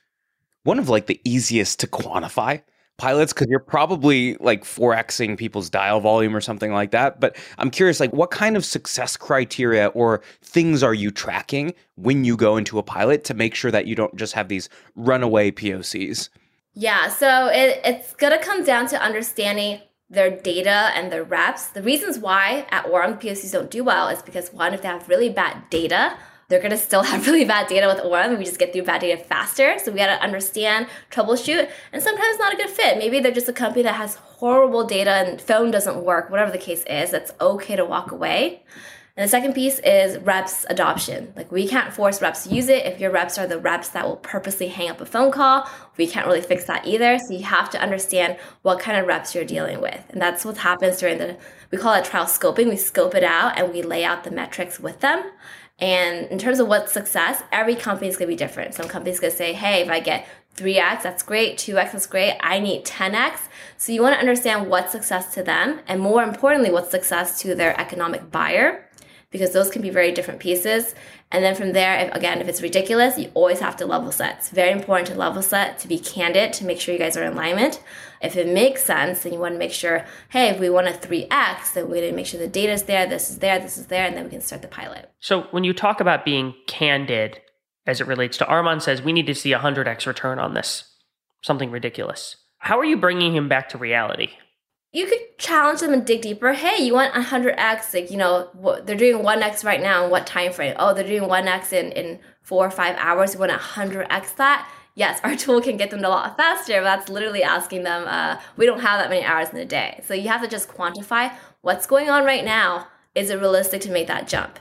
one 0.64 0.80
of 0.80 0.90
like 0.90 1.08
the 1.08 1.20
easiest 1.24 1.80
to 1.80 1.88
quantify 1.88 2.62
pilots 3.00 3.34
because 3.34 3.48
you're 3.50 3.60
probably 3.60 4.36
like 4.36 4.64
4xing 4.64 5.38
people's 5.38 5.70
dial 5.70 6.00
volume 6.00 6.36
or 6.36 6.42
something 6.42 6.72
like 6.72 6.92
that. 6.92 7.20
But 7.20 7.36
I'm 7.58 7.72
curious, 7.72 8.00
like, 8.00 8.14
what 8.14 8.30
kind 8.30 8.56
of 8.56 8.64
success 8.64 9.18
criteria 9.18 9.88
or 9.88 10.22
things 10.42 10.84
are 10.84 10.94
you 10.94 11.10
tracking 11.10 11.74
when 11.96 12.24
you 12.26 12.38
go 12.38 12.58
into 12.58 12.78
a 12.78 12.84
pilot 12.84 13.24
to 13.26 13.34
make 13.34 13.56
sure 13.56 13.72
that 13.72 13.88
you 13.88 13.96
don't 13.96 14.16
just 14.16 14.34
have 14.34 14.50
these 14.50 14.70
runaway 14.96 15.50
POCs? 15.50 16.30
Yeah, 16.76 17.10
so 17.10 17.48
it, 17.48 17.82
it's 17.84 18.14
going 18.14 18.38
to 18.38 18.44
come 18.44 18.64
down 18.64 18.88
to 18.88 19.02
understanding 19.02 19.82
their 20.10 20.30
data 20.30 20.92
and 20.96 21.12
their 21.12 21.24
reps. 21.24 21.68
The 21.68 21.84
reasons 21.84 22.20
why 22.20 22.68
at 22.70 22.86
Orum 22.86 23.20
POCs 23.20 23.52
don't 23.52 23.72
do 23.72 23.84
well 23.84 24.10
is 24.10 24.22
because 24.22 24.54
one, 24.54 24.74
if 24.74 24.82
they 24.82 24.88
have 24.88 25.08
really 25.08 25.30
bad 25.30 25.70
data, 25.70 26.18
they're 26.50 26.60
going 26.60 26.72
to 26.72 26.78
still 26.78 27.04
have 27.04 27.26
really 27.28 27.46
bad 27.46 27.68
data 27.68 27.88
with 27.88 28.04
Orum. 28.04 28.38
We 28.38 28.44
just 28.44 28.60
get 28.60 28.74
through 28.74 28.84
bad 28.84 29.02
data 29.02 29.24
faster. 29.24 29.80
So 29.80 29.92
we 29.92 29.98
got 29.98 30.08
to 30.08 30.22
understand, 30.22 30.88
troubleshoot, 31.12 31.70
and 31.94 32.04
sometimes 32.04 32.38
not 32.38 32.54
a 32.54 32.58
good 32.58 32.70
fit. 32.70 32.98
Maybe 32.98 33.20
they're 33.20 33.32
just 33.32 33.48
a 33.48 33.54
company 33.54 33.84
that 33.84 33.96
has 33.96 34.16
horrible 34.16 34.86
data 34.86 35.12
and 35.12 35.42
phone 35.42 35.72
doesn't 35.72 36.04
work, 36.04 36.30
whatever 36.30 36.52
the 36.52 36.58
case 36.58 36.84
is. 36.86 37.12
That's 37.12 37.32
okay 37.40 37.76
to 37.76 37.86
walk 37.86 38.12
away. 38.12 38.64
And 39.20 39.26
the 39.26 39.30
second 39.30 39.54
piece 39.54 39.80
is 39.80 40.18
reps 40.20 40.66
adoption. 40.70 41.34
Like 41.36 41.52
we 41.52 41.68
can't 41.68 41.94
force 41.94 42.22
reps 42.22 42.46
to 42.46 42.56
use 42.56 42.70
it. 42.70 42.86
If 42.86 43.02
your 43.02 43.12
reps 43.12 43.38
are 43.38 43.46
the 43.46 43.60
reps 43.60 43.90
that 43.90 44.08
will 44.08 44.16
purposely 44.16 44.70
hang 44.70 44.90
up 44.90 45.02
a 45.02 45.06
phone 45.06 45.30
call, 45.30 45.68
we 45.98 46.08
can't 46.08 46.26
really 46.26 46.40
fix 46.40 46.64
that 46.66 46.88
either. 46.88 47.20
So 47.20 47.34
you 47.34 47.44
have 47.44 47.70
to 47.72 47.82
understand 47.82 48.38
what 48.62 48.80
kind 48.80 48.98
of 48.98 49.08
reps 49.08 49.36
you're 49.36 49.44
dealing 49.44 49.82
with. 49.82 50.02
And 50.08 50.22
that's 50.22 50.46
what 50.46 50.56
happens 50.56 51.00
during 51.00 51.18
the, 51.18 51.38
we 51.70 51.78
call 51.78 51.96
it 51.96 52.06
trial 52.06 52.28
scoping. 52.28 52.70
We 52.70 52.78
scope 52.78 53.14
it 53.14 53.26
out 53.26 53.60
and 53.60 53.74
we 53.74 53.82
lay 53.82 54.06
out 54.06 54.24
the 54.24 54.32
metrics 54.32 54.80
with 54.80 55.02
them. 55.02 55.30
And 55.82 56.28
in 56.28 56.38
terms 56.38 56.60
of 56.60 56.68
what 56.68 56.90
success, 56.90 57.42
every 57.52 57.76
company 57.76 58.10
is 58.10 58.18
gonna 58.18 58.28
be 58.28 58.36
different. 58.36 58.74
Some 58.74 58.88
companies 58.88 59.20
gonna 59.20 59.32
say, 59.32 59.54
hey, 59.54 59.82
if 59.82 59.90
I 59.90 60.00
get 60.00 60.28
3x, 60.56 61.04
that's 61.04 61.24
great, 61.24 61.58
2x, 61.58 61.92
that's 61.92 62.06
great, 62.06 62.38
I 62.42 62.60
need 62.60 62.86
10x. 62.86 63.40
So 63.78 63.92
you 63.92 64.02
wanna 64.02 64.18
understand 64.18 64.70
what's 64.70 64.92
success 64.92 65.34
to 65.36 65.44
them, 65.44 65.80
and 65.88 66.02
more 66.02 66.24
importantly, 66.24 66.72
what's 66.72 66.92
success 66.92 67.40
to 67.42 67.56
their 67.56 67.80
economic 67.80 68.32
buyer 68.32 68.86
because 69.32 69.52
those 69.52 69.70
can 69.70 69.82
be 69.82 69.90
very 69.90 70.12
different 70.12 70.40
pieces. 70.40 70.96
And 71.32 71.44
then 71.44 71.56
from 71.56 71.74
there, 71.74 72.00
if, 72.00 72.16
again, 72.16 72.42
if 72.42 72.48
it's 72.48 72.62
ridiculous, 72.62 73.18
you 73.18 73.30
always 73.34 73.60
have 73.60 73.78
to 73.78 73.86
level 73.86 74.12
set. 74.12 74.38
It's 74.40 74.50
very 74.50 74.72
important 74.72 75.08
to 75.10 75.16
level 75.16 75.42
set, 75.42 75.78
to 75.80 75.88
be 75.88 76.00
candid, 76.00 76.54
to 76.54 76.66
make 76.66 76.80
sure 76.80 76.94
you 76.94 77.00
guys 77.00 77.16
are 77.16 77.24
in 77.24 77.34
alignment. 77.34 77.82
If 78.22 78.36
it 78.36 78.48
makes 78.48 78.84
sense, 78.84 79.24
then 79.24 79.34
you 79.34 79.40
want 79.40 79.56
to 79.56 79.60
make 79.60 79.72
sure, 79.72 80.06
hey, 80.30 80.50
if 80.50 80.60
we 80.60 80.70
want 80.70 80.88
a 80.88 80.92
3x, 80.92 81.74
then 81.74 81.90
we 81.90 82.02
need 82.02 82.10
to 82.10 82.16
make 82.16 82.26
sure 82.26 82.40
the 82.40 82.48
data 82.48 82.74
is 82.74 82.84
there, 82.84 83.06
this 83.06 83.30
is 83.30 83.40
there, 83.40 83.60
this 83.60 83.78
is 83.78 83.88
there, 83.88 84.06
and 84.06 84.16
then 84.16 84.26
we 84.26 84.30
can 84.30 84.42
start 84.42 84.62
the 84.62 84.68
pilot. 84.68 85.12
So 85.20 85.44
when 85.52 85.64
you 85.64 85.74
talk 85.74 86.00
about 86.00 86.26
being 86.26 86.54
candid 86.68 87.42
as 87.86 88.02
it 88.02 88.08
relates 88.08 88.38
to 88.38 88.46
Armand 88.48 88.84
says, 88.84 89.02
we 89.02 89.14
need 89.14 89.28
to 89.28 89.36
see 89.36 89.54
a 89.54 89.60
100x 89.60 90.06
return 90.06 90.38
on 90.38 90.54
this, 90.54 90.84
something 91.42 91.72
ridiculous. 91.72 92.36
How 92.58 92.78
are 92.78 92.86
you 92.86 92.98
bringing 92.98 93.34
him 93.34 93.48
back 93.48 93.70
to 93.70 93.78
reality? 93.78 94.32
you 94.92 95.06
could 95.06 95.38
challenge 95.38 95.82
them 95.82 95.94
and 95.94 96.06
dig 96.06 96.22
deeper. 96.22 96.54
Hey, 96.54 96.84
you 96.84 96.94
want 96.96 97.14
100x? 97.14 97.94
Like, 97.94 98.10
you 98.10 98.18
know, 98.18 98.50
what, 98.54 98.88
they're 98.88 98.96
doing 98.96 99.24
1x 99.24 99.64
right 99.64 99.82
now 99.82 100.06
in 100.06 100.12
what 100.12 100.26
time 100.26 100.52
frame? 100.52 100.76
Oh, 100.80 100.94
they're 100.94 101.08
doing 101.08 101.30
1x 101.30 101.74
in, 101.74 101.92
in 101.92 102.20
four 102.42 102.66
or 102.66 102.72
five 102.72 102.96
hours. 102.98 103.34
You 103.34 103.40
want 103.40 103.52
100x 103.52 104.36
that? 104.38 104.68
Yes, 105.00 105.22
our 105.24 105.36
tool 105.44 105.62
can 105.62 105.78
get 105.78 105.90
them 105.90 106.04
a 106.04 106.10
lot 106.10 106.36
faster. 106.36 106.82
But 106.82 106.84
that's 106.84 107.10
literally 107.10 107.42
asking 107.42 107.84
them, 107.84 108.04
uh, 108.06 108.40
we 108.58 108.66
don't 108.66 108.82
have 108.82 109.00
that 109.00 109.10
many 109.10 109.26
hours 109.26 109.50
in 109.50 109.58
a 109.58 109.66
day. 109.66 110.02
So 110.06 110.14
you 110.14 110.28
have 110.28 110.42
to 110.42 110.48
just 110.48 110.68
quantify 110.70 111.34
what's 111.62 111.88
going 111.88 112.10
on 112.10 112.26
right 112.26 112.44
now. 112.44 112.88
Is 113.16 113.30
it 113.30 113.40
realistic 113.40 113.82
to 113.82 113.92
make 113.92 114.08
that 114.08 114.28
jump? 114.28 114.60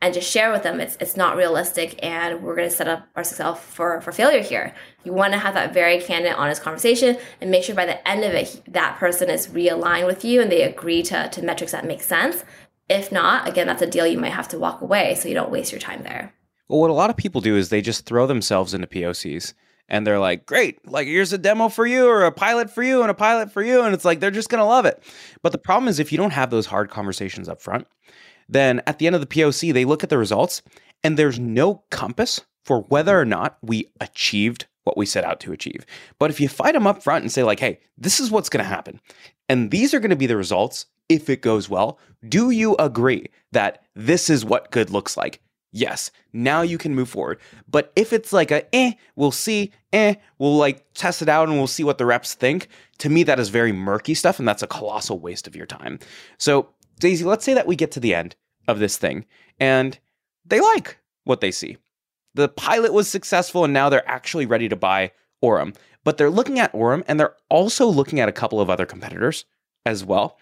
and 0.00 0.14
just 0.14 0.30
share 0.30 0.52
with 0.52 0.62
them 0.62 0.78
it's 0.78 0.96
it's 1.00 1.16
not 1.16 1.36
realistic 1.36 1.98
and 2.04 2.42
we're 2.42 2.54
going 2.54 2.68
to 2.68 2.74
set 2.74 2.86
up 2.86 3.08
ourselves 3.16 3.60
for 3.60 4.00
for 4.00 4.12
failure 4.12 4.42
here 4.42 4.72
you 5.04 5.12
want 5.12 5.32
to 5.32 5.38
have 5.38 5.54
that 5.54 5.74
very 5.74 6.00
candid 6.00 6.32
honest 6.34 6.62
conversation 6.62 7.16
and 7.40 7.50
make 7.50 7.64
sure 7.64 7.74
by 7.74 7.84
the 7.84 8.08
end 8.08 8.22
of 8.22 8.32
it 8.32 8.62
that 8.68 8.96
person 8.96 9.28
is 9.28 9.48
realigned 9.48 10.06
with 10.06 10.24
you 10.24 10.40
and 10.40 10.52
they 10.52 10.62
agree 10.62 11.02
to, 11.02 11.28
to 11.30 11.42
metrics 11.42 11.72
that 11.72 11.84
make 11.84 12.00
sense 12.00 12.44
if 12.88 13.10
not 13.10 13.48
again 13.48 13.66
that's 13.66 13.82
a 13.82 13.86
deal 13.88 14.06
you 14.06 14.18
might 14.18 14.32
have 14.32 14.46
to 14.46 14.56
walk 14.56 14.80
away 14.80 15.16
so 15.16 15.28
you 15.28 15.34
don't 15.34 15.50
waste 15.50 15.72
your 15.72 15.80
time 15.80 16.02
there 16.04 16.32
well 16.68 16.80
what 16.80 16.90
a 16.90 16.92
lot 16.92 17.10
of 17.10 17.16
people 17.16 17.40
do 17.40 17.56
is 17.56 17.68
they 17.68 17.82
just 17.82 18.06
throw 18.06 18.24
themselves 18.24 18.74
into 18.74 18.86
pocs 18.86 19.52
and 19.88 20.06
they're 20.06 20.18
like 20.18 20.46
great 20.46 20.86
like 20.86 21.06
here's 21.06 21.32
a 21.32 21.38
demo 21.38 21.68
for 21.68 21.86
you 21.86 22.06
or 22.06 22.24
a 22.24 22.32
pilot 22.32 22.70
for 22.70 22.82
you 22.82 23.02
and 23.02 23.10
a 23.10 23.14
pilot 23.14 23.50
for 23.50 23.62
you 23.62 23.82
and 23.82 23.94
it's 23.94 24.04
like 24.04 24.20
they're 24.20 24.30
just 24.30 24.50
going 24.50 24.60
to 24.60 24.64
love 24.64 24.84
it 24.86 25.02
but 25.42 25.52
the 25.52 25.58
problem 25.58 25.88
is 25.88 25.98
if 25.98 26.12
you 26.12 26.18
don't 26.18 26.32
have 26.32 26.50
those 26.50 26.66
hard 26.66 26.90
conversations 26.90 27.48
up 27.48 27.60
front 27.60 27.86
then 28.48 28.80
at 28.86 28.98
the 28.98 29.06
end 29.06 29.14
of 29.14 29.20
the 29.20 29.26
POC, 29.26 29.72
they 29.72 29.84
look 29.84 30.02
at 30.02 30.10
the 30.10 30.18
results 30.18 30.62
and 31.04 31.16
there's 31.16 31.38
no 31.38 31.84
compass 31.90 32.40
for 32.64 32.82
whether 32.82 33.18
or 33.18 33.24
not 33.24 33.58
we 33.62 33.90
achieved 34.00 34.66
what 34.84 34.96
we 34.96 35.06
set 35.06 35.24
out 35.24 35.40
to 35.40 35.52
achieve. 35.52 35.84
But 36.18 36.30
if 36.30 36.40
you 36.40 36.48
fight 36.48 36.72
them 36.72 36.86
up 36.86 37.02
front 37.02 37.22
and 37.22 37.30
say, 37.30 37.42
like, 37.42 37.60
hey, 37.60 37.80
this 37.98 38.20
is 38.20 38.30
what's 38.30 38.48
going 38.48 38.64
to 38.64 38.68
happen, 38.68 39.00
and 39.48 39.70
these 39.70 39.92
are 39.92 40.00
going 40.00 40.10
to 40.10 40.16
be 40.16 40.26
the 40.26 40.36
results 40.36 40.86
if 41.08 41.28
it 41.28 41.42
goes 41.42 41.68
well, 41.68 41.98
do 42.26 42.50
you 42.50 42.74
agree 42.78 43.26
that 43.52 43.82
this 43.94 44.30
is 44.30 44.44
what 44.44 44.70
good 44.70 44.90
looks 44.90 45.16
like? 45.16 45.40
Yes, 45.70 46.10
now 46.32 46.62
you 46.62 46.78
can 46.78 46.94
move 46.94 47.10
forward. 47.10 47.38
But 47.68 47.92
if 47.94 48.12
it's 48.12 48.32
like 48.32 48.50
a 48.50 48.74
eh, 48.74 48.92
we'll 49.16 49.32
see, 49.32 49.72
eh, 49.92 50.14
we'll 50.38 50.56
like 50.56 50.86
test 50.94 51.20
it 51.20 51.28
out 51.28 51.48
and 51.48 51.58
we'll 51.58 51.66
see 51.66 51.84
what 51.84 51.98
the 51.98 52.06
reps 52.06 52.34
think, 52.34 52.68
to 52.98 53.10
me, 53.10 53.22
that 53.24 53.38
is 53.38 53.50
very 53.50 53.72
murky 53.72 54.14
stuff 54.14 54.38
and 54.38 54.48
that's 54.48 54.62
a 54.62 54.66
colossal 54.66 55.18
waste 55.18 55.46
of 55.46 55.54
your 55.54 55.66
time. 55.66 55.98
So 56.38 56.70
Daisy, 57.00 57.24
let's 57.24 57.44
say 57.44 57.54
that 57.54 57.66
we 57.66 57.76
get 57.76 57.92
to 57.92 58.00
the 58.00 58.14
end 58.14 58.34
of 58.66 58.78
this 58.78 58.96
thing 58.96 59.26
and 59.60 59.98
they 60.44 60.60
like 60.60 60.98
what 61.24 61.40
they 61.40 61.50
see. 61.50 61.76
The 62.34 62.48
pilot 62.48 62.92
was 62.92 63.08
successful 63.08 63.64
and 63.64 63.72
now 63.72 63.88
they're 63.88 64.08
actually 64.08 64.46
ready 64.46 64.68
to 64.68 64.76
buy 64.76 65.12
Orum. 65.44 65.74
But 66.04 66.16
they're 66.16 66.30
looking 66.30 66.58
at 66.58 66.72
Orum 66.72 67.04
and 67.06 67.20
they're 67.20 67.36
also 67.50 67.86
looking 67.86 68.20
at 68.20 68.28
a 68.28 68.32
couple 68.32 68.60
of 68.60 68.70
other 68.70 68.86
competitors 68.86 69.44
as 69.84 70.04
well. 70.04 70.38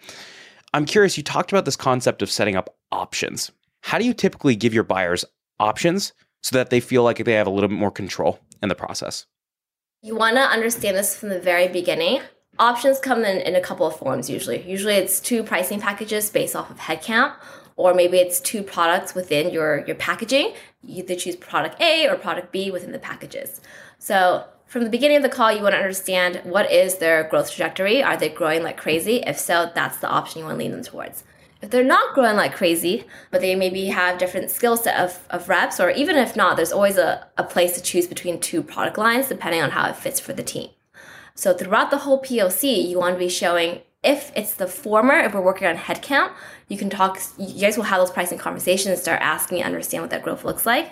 I'm 0.73 0.85
curious, 0.85 1.17
you 1.17 1.23
talked 1.23 1.51
about 1.51 1.65
this 1.65 1.75
concept 1.75 2.21
of 2.21 2.31
setting 2.31 2.55
up 2.55 2.75
options. 2.91 3.51
How 3.87 3.97
do 3.97 4.03
you 4.03 4.13
typically 4.13 4.57
give 4.57 4.73
your 4.73 4.83
buyers 4.83 5.23
options 5.61 6.11
so 6.43 6.57
that 6.57 6.71
they 6.71 6.81
feel 6.81 7.03
like 7.03 7.23
they 7.23 7.31
have 7.31 7.47
a 7.47 7.49
little 7.49 7.69
bit 7.69 7.77
more 7.77 7.89
control 7.89 8.37
in 8.61 8.67
the 8.67 8.75
process? 8.75 9.25
You 10.01 10.13
want 10.13 10.35
to 10.35 10.41
understand 10.41 10.97
this 10.97 11.15
from 11.15 11.29
the 11.29 11.39
very 11.39 11.69
beginning 11.69 12.19
options 12.59 12.99
come 12.99 13.23
in, 13.23 13.39
in 13.39 13.55
a 13.55 13.61
couple 13.61 13.87
of 13.87 13.95
forms 13.95 14.29
usually. 14.29 14.61
Usually 14.69 14.95
it's 14.95 15.21
two 15.21 15.41
pricing 15.41 15.79
packages 15.79 16.29
based 16.29 16.53
off 16.53 16.69
of 16.69 16.79
headcount, 16.79 17.33
or 17.77 17.93
maybe 17.93 18.17
it's 18.17 18.41
two 18.41 18.61
products 18.61 19.15
within 19.15 19.53
your, 19.53 19.85
your 19.85 19.95
packaging. 19.95 20.53
You 20.83 21.03
either 21.03 21.15
choose 21.15 21.37
product 21.37 21.79
A 21.79 22.09
or 22.09 22.17
product 22.17 22.51
B 22.51 22.71
within 22.71 22.91
the 22.91 22.99
packages. 22.99 23.61
So 23.99 24.43
from 24.65 24.83
the 24.83 24.89
beginning 24.89 25.15
of 25.15 25.23
the 25.23 25.29
call, 25.29 25.53
you 25.53 25.63
want 25.63 25.75
to 25.75 25.79
understand 25.79 26.41
what 26.43 26.69
is 26.69 26.97
their 26.97 27.23
growth 27.23 27.49
trajectory. 27.51 28.03
Are 28.03 28.17
they 28.17 28.27
growing 28.27 28.63
like 28.63 28.75
crazy? 28.75 29.23
If 29.25 29.39
so, 29.39 29.71
that's 29.73 29.99
the 29.99 30.09
option 30.09 30.39
you 30.39 30.45
want 30.45 30.59
to 30.59 30.59
lean 30.59 30.71
them 30.71 30.83
towards. 30.83 31.23
If 31.61 31.71
they're 31.71 31.83
not 31.83 32.13
growing 32.13 32.35
like 32.35 32.53
crazy, 32.53 33.05
but 33.31 33.41
they 33.41 33.55
maybe 33.55 33.85
have 33.87 34.19
different 34.19 34.51
skill 34.51 34.77
set 34.77 34.99
of, 34.99 35.25
of 35.29 35.49
reps, 35.49 35.79
or 35.79 35.89
even 35.89 36.15
if 36.15 36.35
not, 36.35 36.55
there's 36.55 36.71
always 36.71 36.97
a, 36.97 37.27
a 37.37 37.43
place 37.43 37.73
to 37.75 37.81
choose 37.81 38.07
between 38.07 38.39
two 38.39 38.61
product 38.61 38.97
lines 38.97 39.27
depending 39.27 39.61
on 39.61 39.71
how 39.71 39.89
it 39.89 39.95
fits 39.95 40.19
for 40.19 40.33
the 40.33 40.43
team. 40.43 40.69
So 41.33 41.53
throughout 41.53 41.91
the 41.91 41.99
whole 41.99 42.21
POC, 42.21 42.87
you 42.87 42.99
want 42.99 43.15
to 43.15 43.19
be 43.19 43.29
showing 43.29 43.81
if 44.03 44.31
it's 44.35 44.53
the 44.53 44.67
former, 44.67 45.17
if 45.17 45.33
we're 45.33 45.41
working 45.41 45.67
on 45.67 45.75
headcount, 45.75 46.31
you 46.67 46.77
can 46.77 46.89
talk, 46.89 47.19
you 47.37 47.59
guys 47.59 47.77
will 47.77 47.83
have 47.85 47.99
those 47.99 48.11
pricing 48.11 48.37
conversations 48.37 48.93
and 48.93 48.99
start 48.99 49.21
asking 49.21 49.59
and 49.59 49.65
understand 49.65 50.03
what 50.03 50.11
that 50.11 50.23
growth 50.23 50.43
looks 50.43 50.65
like. 50.65 50.91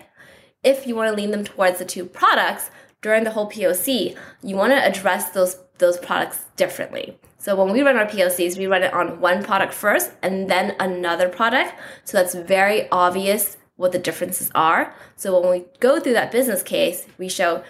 If 0.63 0.87
you 0.87 0.95
want 0.95 1.09
to 1.09 1.15
lean 1.15 1.31
them 1.31 1.43
towards 1.43 1.77
the 1.77 1.85
two 1.85 2.05
products 2.05 2.71
during 3.01 3.23
the 3.23 3.31
whole 3.31 3.49
POC, 3.49 4.17
you 4.41 4.55
want 4.55 4.71
to 4.73 4.83
address 4.83 5.29
those, 5.29 5.57
those 5.77 5.97
products 5.97 6.45
differently. 6.57 7.19
So 7.45 7.55
when 7.55 7.71
we 7.71 7.83
run 7.83 7.95
our 7.95 8.07
POCs, 8.07 8.57
we 8.57 8.65
run 8.65 8.81
it 8.81 8.91
on 8.91 9.19
one 9.19 9.43
product 9.43 9.71
first 9.71 10.09
and 10.23 10.49
then 10.49 10.75
another 10.79 11.29
product. 11.29 11.75
So 12.03 12.17
that's 12.17 12.33
very 12.33 12.89
obvious 12.89 13.57
what 13.75 13.91
the 13.91 13.99
differences 13.99 14.49
are. 14.55 14.95
So 15.15 15.39
when 15.39 15.51
we 15.51 15.65
go 15.79 15.99
through 15.99 16.13
that 16.13 16.31
business 16.31 16.63
case, 16.63 17.05
we 17.19 17.29
show 17.29 17.63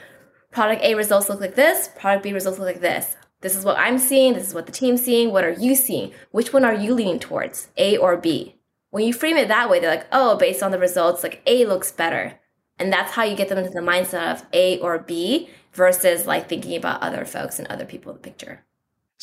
product 0.49 0.81
A 0.81 0.95
results 0.95 1.27
look 1.27 1.41
like 1.41 1.55
this, 1.55 1.89
product 1.99 2.23
B 2.23 2.31
results 2.31 2.57
look 2.57 2.67
like 2.67 2.79
this. 2.79 3.17
This 3.41 3.53
is 3.53 3.65
what 3.65 3.77
I'm 3.77 3.97
seeing, 3.97 4.33
this 4.33 4.47
is 4.47 4.53
what 4.53 4.65
the 4.65 4.71
team's 4.71 5.03
seeing, 5.03 5.33
what 5.33 5.43
are 5.43 5.51
you 5.51 5.75
seeing? 5.75 6.13
Which 6.31 6.53
one 6.53 6.63
are 6.63 6.73
you 6.73 6.93
leaning 6.93 7.19
towards, 7.19 7.67
A 7.75 7.97
or 7.97 8.15
B? 8.15 8.55
When 8.91 9.03
you 9.03 9.11
frame 9.11 9.35
it 9.35 9.49
that 9.49 9.69
way, 9.69 9.81
they're 9.81 9.93
like, 9.93 10.07
oh, 10.09 10.37
based 10.37 10.63
on 10.63 10.71
the 10.71 10.79
results, 10.79 11.21
like 11.21 11.41
A 11.47 11.65
looks 11.65 11.91
better. 11.91 12.39
And 12.79 12.93
that's 12.93 13.11
how 13.11 13.23
you 13.23 13.35
get 13.35 13.49
them 13.49 13.57
into 13.57 13.71
the 13.71 13.81
mindset 13.81 14.35
of 14.35 14.45
A 14.53 14.79
or 14.79 14.99
B 14.99 15.49
versus 15.73 16.25
like 16.25 16.47
thinking 16.47 16.77
about 16.77 17.01
other 17.01 17.25
folks 17.25 17.59
and 17.59 17.67
other 17.67 17.83
people 17.83 18.13
in 18.13 18.19
the 18.19 18.23
picture. 18.23 18.64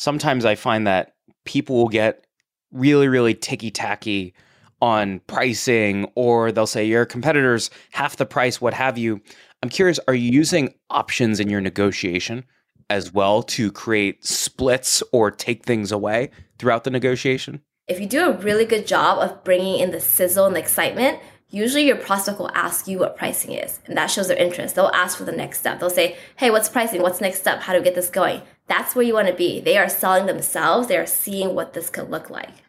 Sometimes 0.03 0.43
I 0.43 0.55
find 0.55 0.85
that 0.85 1.13
people 1.45 1.77
will 1.77 1.87
get 1.87 2.27
really, 2.73 3.07
really 3.07 3.33
ticky 3.33 3.71
tacky 3.71 4.33
on 4.81 5.21
pricing, 5.27 6.11
or 6.15 6.51
they'll 6.51 6.67
say 6.67 6.83
your 6.83 7.05
competitors 7.05 7.69
half 7.91 8.17
the 8.17 8.25
price, 8.25 8.59
what 8.59 8.73
have 8.73 8.97
you. 8.97 9.21
I'm 9.61 9.69
curious, 9.69 10.01
are 10.09 10.13
you 10.13 10.29
using 10.29 10.73
options 10.89 11.39
in 11.39 11.49
your 11.49 11.61
negotiation 11.61 12.43
as 12.89 13.13
well 13.13 13.43
to 13.43 13.71
create 13.71 14.25
splits 14.25 15.01
or 15.13 15.31
take 15.31 15.63
things 15.63 15.89
away 15.93 16.31
throughout 16.59 16.83
the 16.83 16.91
negotiation? 16.91 17.61
If 17.87 18.01
you 18.01 18.05
do 18.05 18.29
a 18.29 18.33
really 18.33 18.65
good 18.65 18.85
job 18.85 19.19
of 19.19 19.41
bringing 19.45 19.79
in 19.79 19.91
the 19.91 20.01
sizzle 20.01 20.45
and 20.45 20.53
the 20.57 20.59
excitement, 20.59 21.21
usually 21.47 21.87
your 21.87 21.95
prospect 21.95 22.39
will 22.39 22.51
ask 22.53 22.89
you 22.89 22.99
what 22.99 23.15
pricing 23.15 23.53
is, 23.53 23.79
and 23.85 23.95
that 23.95 24.07
shows 24.07 24.27
their 24.27 24.35
interest. 24.35 24.75
They'll 24.75 24.87
ask 24.87 25.17
for 25.17 25.23
the 25.23 25.31
next 25.31 25.59
step. 25.59 25.79
They'll 25.79 25.89
say, 25.89 26.17
Hey, 26.35 26.49
what's 26.49 26.67
pricing? 26.67 27.01
What's 27.01 27.21
next 27.21 27.39
step? 27.39 27.61
How 27.61 27.71
do 27.71 27.79
we 27.79 27.85
get 27.85 27.95
this 27.95 28.09
going? 28.09 28.41
That's 28.67 28.95
where 28.95 29.05
you 29.05 29.13
want 29.13 29.27
to 29.27 29.33
be. 29.33 29.59
They 29.59 29.77
are 29.77 29.89
selling 29.89 30.25
themselves, 30.25 30.87
they 30.87 30.97
are 30.97 31.05
seeing 31.05 31.55
what 31.55 31.73
this 31.73 31.89
could 31.89 32.09
look 32.09 32.29
like. 32.29 32.63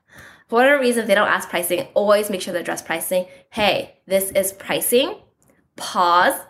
For 0.49 0.57
whatever 0.57 0.81
reason, 0.81 1.07
they 1.07 1.15
don't 1.15 1.29
ask 1.29 1.49
pricing, 1.49 1.87
always 1.95 2.31
make 2.31 2.43
sure 2.43 2.53
they 2.53 2.61
address 2.61 2.83
pricing. 2.83 3.27
Hey, 3.51 3.97
this 4.07 4.31
is 4.33 4.53
pricing. 4.53 5.17
Pause 5.77 6.41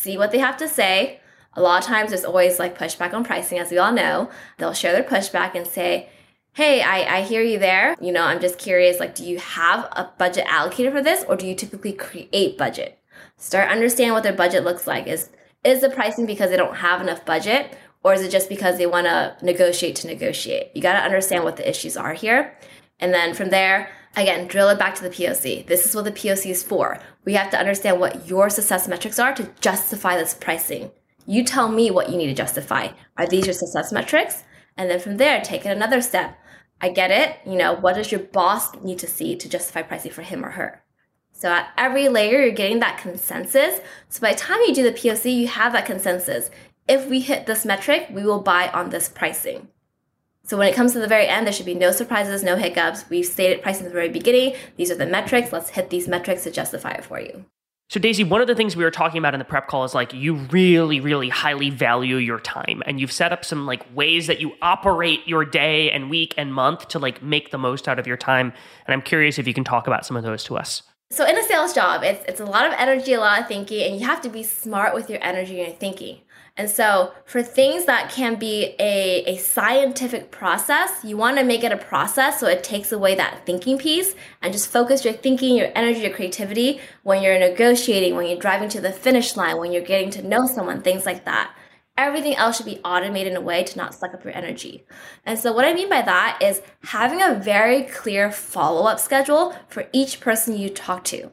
see 0.00 0.16
what 0.16 0.30
they 0.30 0.38
have 0.38 0.56
to 0.58 0.68
say. 0.68 1.20
A 1.54 1.60
lot 1.60 1.82
of 1.82 1.86
times 1.86 2.10
there's 2.10 2.24
always 2.24 2.58
like 2.58 2.78
pushback 2.78 3.12
on 3.12 3.24
pricing, 3.24 3.58
as 3.58 3.70
we 3.70 3.78
all 3.78 3.92
know. 3.92 4.30
They'll 4.58 4.72
share 4.72 4.92
their 4.92 5.02
pushback 5.02 5.54
and 5.54 5.66
say, 5.66 6.08
Hey, 6.52 6.82
I, 6.82 7.18
I 7.18 7.22
hear 7.22 7.42
you 7.42 7.58
there. 7.58 7.96
You 8.00 8.12
know, 8.12 8.24
I'm 8.24 8.40
just 8.40 8.58
curious, 8.58 8.98
like, 8.98 9.14
do 9.14 9.24
you 9.24 9.38
have 9.38 9.84
a 9.92 10.10
budget 10.18 10.46
allocated 10.48 10.92
for 10.92 11.02
this 11.02 11.24
or 11.28 11.36
do 11.36 11.46
you 11.46 11.54
typically 11.54 11.92
create 11.92 12.58
budget? 12.58 12.98
Start 13.36 13.70
understanding 13.70 14.14
what 14.14 14.24
their 14.24 14.32
budget 14.32 14.64
looks 14.64 14.86
like. 14.86 15.06
Is 15.06 15.30
is 15.62 15.82
the 15.82 15.90
pricing 15.90 16.24
because 16.24 16.50
they 16.50 16.56
don't 16.56 16.76
have 16.76 17.02
enough 17.02 17.24
budget 17.26 17.76
or 18.02 18.14
is 18.14 18.22
it 18.22 18.30
just 18.30 18.48
because 18.48 18.78
they 18.78 18.86
want 18.86 19.06
to 19.06 19.36
negotiate 19.42 19.96
to 19.96 20.06
negotiate? 20.06 20.70
You 20.74 20.82
got 20.82 20.94
to 20.94 21.04
understand 21.04 21.44
what 21.44 21.56
the 21.56 21.68
issues 21.68 21.96
are 21.96 22.14
here. 22.14 22.56
And 22.98 23.12
then 23.12 23.34
from 23.34 23.50
there, 23.50 23.90
Again, 24.16 24.48
drill 24.48 24.68
it 24.70 24.78
back 24.78 24.96
to 24.96 25.02
the 25.02 25.10
POC. 25.10 25.66
This 25.66 25.86
is 25.86 25.94
what 25.94 26.04
the 26.04 26.10
POC 26.10 26.50
is 26.50 26.64
for. 26.64 26.98
We 27.24 27.34
have 27.34 27.50
to 27.50 27.58
understand 27.58 28.00
what 28.00 28.26
your 28.26 28.50
success 28.50 28.88
metrics 28.88 29.20
are 29.20 29.32
to 29.34 29.50
justify 29.60 30.16
this 30.16 30.34
pricing. 30.34 30.90
You 31.26 31.44
tell 31.44 31.68
me 31.68 31.90
what 31.90 32.10
you 32.10 32.16
need 32.16 32.26
to 32.26 32.34
justify. 32.34 32.88
Are 33.16 33.26
these 33.26 33.46
your 33.46 33.54
success 33.54 33.92
metrics? 33.92 34.42
And 34.76 34.90
then 34.90 34.98
from 34.98 35.16
there, 35.16 35.40
take 35.40 35.64
it 35.64 35.76
another 35.76 36.02
step. 36.02 36.36
I 36.80 36.88
get 36.88 37.10
it. 37.12 37.36
You 37.46 37.56
know, 37.56 37.74
what 37.74 37.94
does 37.94 38.10
your 38.10 38.20
boss 38.20 38.74
need 38.82 38.98
to 39.00 39.06
see 39.06 39.36
to 39.36 39.48
justify 39.48 39.82
pricing 39.82 40.10
for 40.10 40.22
him 40.22 40.44
or 40.44 40.50
her? 40.50 40.82
So 41.32 41.48
at 41.48 41.68
every 41.78 42.08
layer, 42.08 42.40
you're 42.40 42.50
getting 42.50 42.80
that 42.80 42.98
consensus. 42.98 43.80
So 44.08 44.20
by 44.20 44.32
the 44.32 44.38
time 44.38 44.60
you 44.66 44.74
do 44.74 44.82
the 44.82 44.92
POC, 44.92 45.34
you 45.34 45.46
have 45.46 45.72
that 45.72 45.86
consensus. 45.86 46.50
If 46.88 47.08
we 47.08 47.20
hit 47.20 47.46
this 47.46 47.64
metric, 47.64 48.08
we 48.10 48.24
will 48.24 48.40
buy 48.40 48.68
on 48.68 48.90
this 48.90 49.08
pricing. 49.08 49.68
So 50.44 50.56
when 50.56 50.68
it 50.68 50.74
comes 50.74 50.92
to 50.94 50.98
the 50.98 51.06
very 51.06 51.28
end, 51.28 51.46
there 51.46 51.52
should 51.52 51.66
be 51.66 51.74
no 51.74 51.92
surprises, 51.92 52.42
no 52.42 52.56
hiccups. 52.56 53.08
We've 53.08 53.24
stated 53.24 53.62
pricing 53.62 53.86
at 53.86 53.90
the 53.90 53.94
very 53.94 54.08
beginning. 54.08 54.56
These 54.76 54.90
are 54.90 54.96
the 54.96 55.06
metrics. 55.06 55.52
Let's 55.52 55.70
hit 55.70 55.90
these 55.90 56.08
metrics 56.08 56.42
to 56.44 56.50
justify 56.50 56.92
it 56.92 57.04
for 57.04 57.20
you. 57.20 57.44
So, 57.90 57.98
Daisy, 57.98 58.22
one 58.22 58.40
of 58.40 58.46
the 58.46 58.54
things 58.54 58.76
we 58.76 58.84
were 58.84 58.92
talking 58.92 59.18
about 59.18 59.34
in 59.34 59.40
the 59.40 59.44
prep 59.44 59.66
call 59.66 59.84
is 59.84 59.96
like 59.96 60.14
you 60.14 60.34
really, 60.34 61.00
really 61.00 61.28
highly 61.28 61.70
value 61.70 62.16
your 62.16 62.38
time. 62.38 62.84
And 62.86 63.00
you've 63.00 63.10
set 63.10 63.32
up 63.32 63.44
some 63.44 63.66
like 63.66 63.84
ways 63.94 64.28
that 64.28 64.40
you 64.40 64.52
operate 64.62 65.26
your 65.26 65.44
day 65.44 65.90
and 65.90 66.08
week 66.08 66.34
and 66.36 66.54
month 66.54 66.86
to 66.88 67.00
like 67.00 67.20
make 67.20 67.50
the 67.50 67.58
most 67.58 67.88
out 67.88 67.98
of 67.98 68.06
your 68.06 68.16
time. 68.16 68.52
And 68.86 68.94
I'm 68.94 69.02
curious 69.02 69.38
if 69.40 69.48
you 69.48 69.54
can 69.54 69.64
talk 69.64 69.88
about 69.88 70.06
some 70.06 70.16
of 70.16 70.22
those 70.22 70.44
to 70.44 70.56
us. 70.56 70.84
So 71.10 71.26
in 71.26 71.36
a 71.36 71.42
sales 71.42 71.74
job, 71.74 72.04
it's 72.04 72.24
it's 72.28 72.40
a 72.40 72.44
lot 72.44 72.64
of 72.64 72.72
energy, 72.78 73.12
a 73.12 73.18
lot 73.18 73.40
of 73.40 73.48
thinking, 73.48 73.82
and 73.82 74.00
you 74.00 74.06
have 74.06 74.20
to 74.20 74.28
be 74.28 74.44
smart 74.44 74.94
with 74.94 75.10
your 75.10 75.18
energy 75.20 75.58
and 75.58 75.68
your 75.68 75.76
thinking. 75.76 76.20
And 76.56 76.68
so 76.68 77.12
for 77.24 77.42
things 77.42 77.86
that 77.86 78.10
can 78.10 78.34
be 78.34 78.74
a, 78.78 79.24
a 79.26 79.36
scientific 79.38 80.30
process, 80.30 81.04
you 81.04 81.16
want 81.16 81.38
to 81.38 81.44
make 81.44 81.64
it 81.64 81.72
a 81.72 81.76
process 81.76 82.40
so 82.40 82.46
it 82.46 82.62
takes 82.62 82.92
away 82.92 83.14
that 83.14 83.46
thinking 83.46 83.78
piece 83.78 84.14
and 84.42 84.52
just 84.52 84.68
focus 84.68 85.04
your 85.04 85.14
thinking, 85.14 85.56
your 85.56 85.70
energy, 85.74 86.00
your 86.00 86.10
creativity 86.10 86.80
when 87.02 87.22
you're 87.22 87.38
negotiating, 87.38 88.14
when 88.14 88.26
you're 88.26 88.38
driving 88.38 88.68
to 88.70 88.80
the 88.80 88.92
finish 88.92 89.36
line, 89.36 89.58
when 89.58 89.72
you're 89.72 89.82
getting 89.82 90.10
to 90.10 90.26
know 90.26 90.46
someone, 90.46 90.82
things 90.82 91.06
like 91.06 91.24
that. 91.24 91.54
Everything 91.96 92.34
else 92.36 92.56
should 92.56 92.66
be 92.66 92.80
automated 92.84 93.32
in 93.32 93.36
a 93.36 93.42
way 93.42 93.62
to 93.62 93.76
not 93.76 93.94
suck 93.94 94.14
up 94.14 94.24
your 94.24 94.34
energy. 94.34 94.86
And 95.26 95.38
so, 95.38 95.52
what 95.52 95.66
I 95.66 95.74
mean 95.74 95.90
by 95.90 96.00
that 96.00 96.38
is 96.40 96.62
having 96.84 97.20
a 97.20 97.34
very 97.34 97.82
clear 97.82 98.32
follow 98.32 98.86
up 98.86 98.98
schedule 98.98 99.54
for 99.68 99.86
each 99.92 100.18
person 100.18 100.56
you 100.56 100.70
talk 100.70 101.04
to 101.04 101.30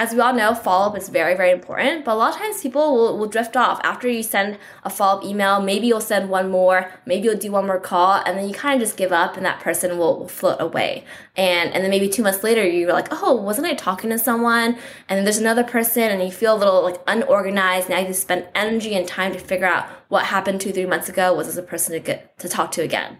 as 0.00 0.14
we 0.14 0.20
all 0.20 0.32
know, 0.32 0.54
follow 0.54 0.86
up 0.86 0.96
is 0.96 1.10
very, 1.10 1.36
very 1.36 1.50
important. 1.50 2.06
But 2.06 2.14
a 2.14 2.14
lot 2.14 2.32
of 2.32 2.40
times 2.40 2.62
people 2.62 2.94
will, 2.94 3.18
will 3.18 3.26
drift 3.26 3.54
off 3.54 3.78
after 3.84 4.08
you 4.08 4.22
send 4.22 4.56
a 4.82 4.88
follow 4.88 5.18
up 5.18 5.24
email. 5.26 5.60
Maybe 5.60 5.88
you'll 5.88 6.00
send 6.00 6.30
one 6.30 6.50
more, 6.50 6.90
maybe 7.04 7.28
you'll 7.28 7.36
do 7.36 7.52
one 7.52 7.66
more 7.66 7.78
call, 7.78 8.22
and 8.24 8.38
then 8.38 8.48
you 8.48 8.54
kind 8.54 8.80
of 8.80 8.88
just 8.88 8.96
give 8.96 9.12
up 9.12 9.36
and 9.36 9.44
that 9.44 9.60
person 9.60 9.98
will, 9.98 10.20
will 10.20 10.26
float 10.26 10.58
away. 10.58 11.04
And, 11.36 11.74
and 11.74 11.84
then 11.84 11.90
maybe 11.90 12.08
two 12.08 12.22
months 12.22 12.42
later, 12.42 12.66
you're 12.66 12.90
like, 12.94 13.08
oh, 13.10 13.34
wasn't 13.34 13.66
I 13.66 13.74
talking 13.74 14.08
to 14.08 14.18
someone? 14.18 14.78
And 15.06 15.18
then 15.18 15.24
there's 15.24 15.36
another 15.36 15.64
person, 15.64 16.04
and 16.04 16.22
you 16.22 16.32
feel 16.32 16.56
a 16.56 16.56
little 16.56 16.82
like 16.82 16.98
unorganized. 17.06 17.90
Now 17.90 17.98
you 17.98 18.14
spend 18.14 18.46
energy 18.54 18.94
and 18.94 19.06
time 19.06 19.34
to 19.34 19.38
figure 19.38 19.66
out 19.66 19.86
what 20.08 20.24
happened 20.24 20.62
two, 20.62 20.72
three 20.72 20.86
months 20.86 21.10
ago. 21.10 21.34
Was 21.34 21.48
this 21.48 21.58
a 21.58 21.62
person 21.62 21.92
to 21.92 22.00
get 22.00 22.38
to 22.38 22.48
talk 22.48 22.72
to 22.72 22.80
again? 22.80 23.18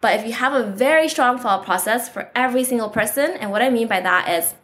But 0.00 0.20
if 0.20 0.26
you 0.26 0.34
have 0.34 0.52
a 0.52 0.70
very 0.70 1.08
strong 1.08 1.38
follow 1.38 1.58
up 1.58 1.64
process 1.64 2.08
for 2.08 2.30
every 2.36 2.62
single 2.62 2.88
person, 2.88 3.32
and 3.32 3.50
what 3.50 3.62
I 3.62 3.70
mean 3.70 3.88
by 3.88 4.00
that 4.00 4.28
is, 4.28 4.54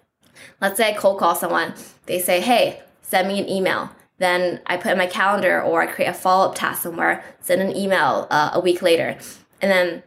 Let's 0.61 0.77
say 0.77 0.91
I 0.91 0.95
cold 0.95 1.19
call 1.19 1.35
someone. 1.35 1.75
They 2.07 2.19
say, 2.19 2.41
hey, 2.41 2.83
send 3.03 3.29
me 3.29 3.41
an 3.41 3.49
email. 3.49 3.91
Then 4.19 4.61
I 4.67 4.77
put 4.77 4.93
in 4.93 4.99
my 4.99 5.07
calendar 5.07 5.63
or 5.63 5.83
I 5.83 5.87
create 5.87 6.09
a 6.09 6.15
follow 6.15 6.51
up 6.51 6.55
task 6.55 6.83
somewhere, 6.83 7.25
send 7.41 7.63
an 7.63 7.75
email 7.75 8.27
uh, 8.31 8.51
a 8.53 8.61
week 8.61 8.83
later. 8.83 9.17
And 9.63 9.71
then 9.71 10.03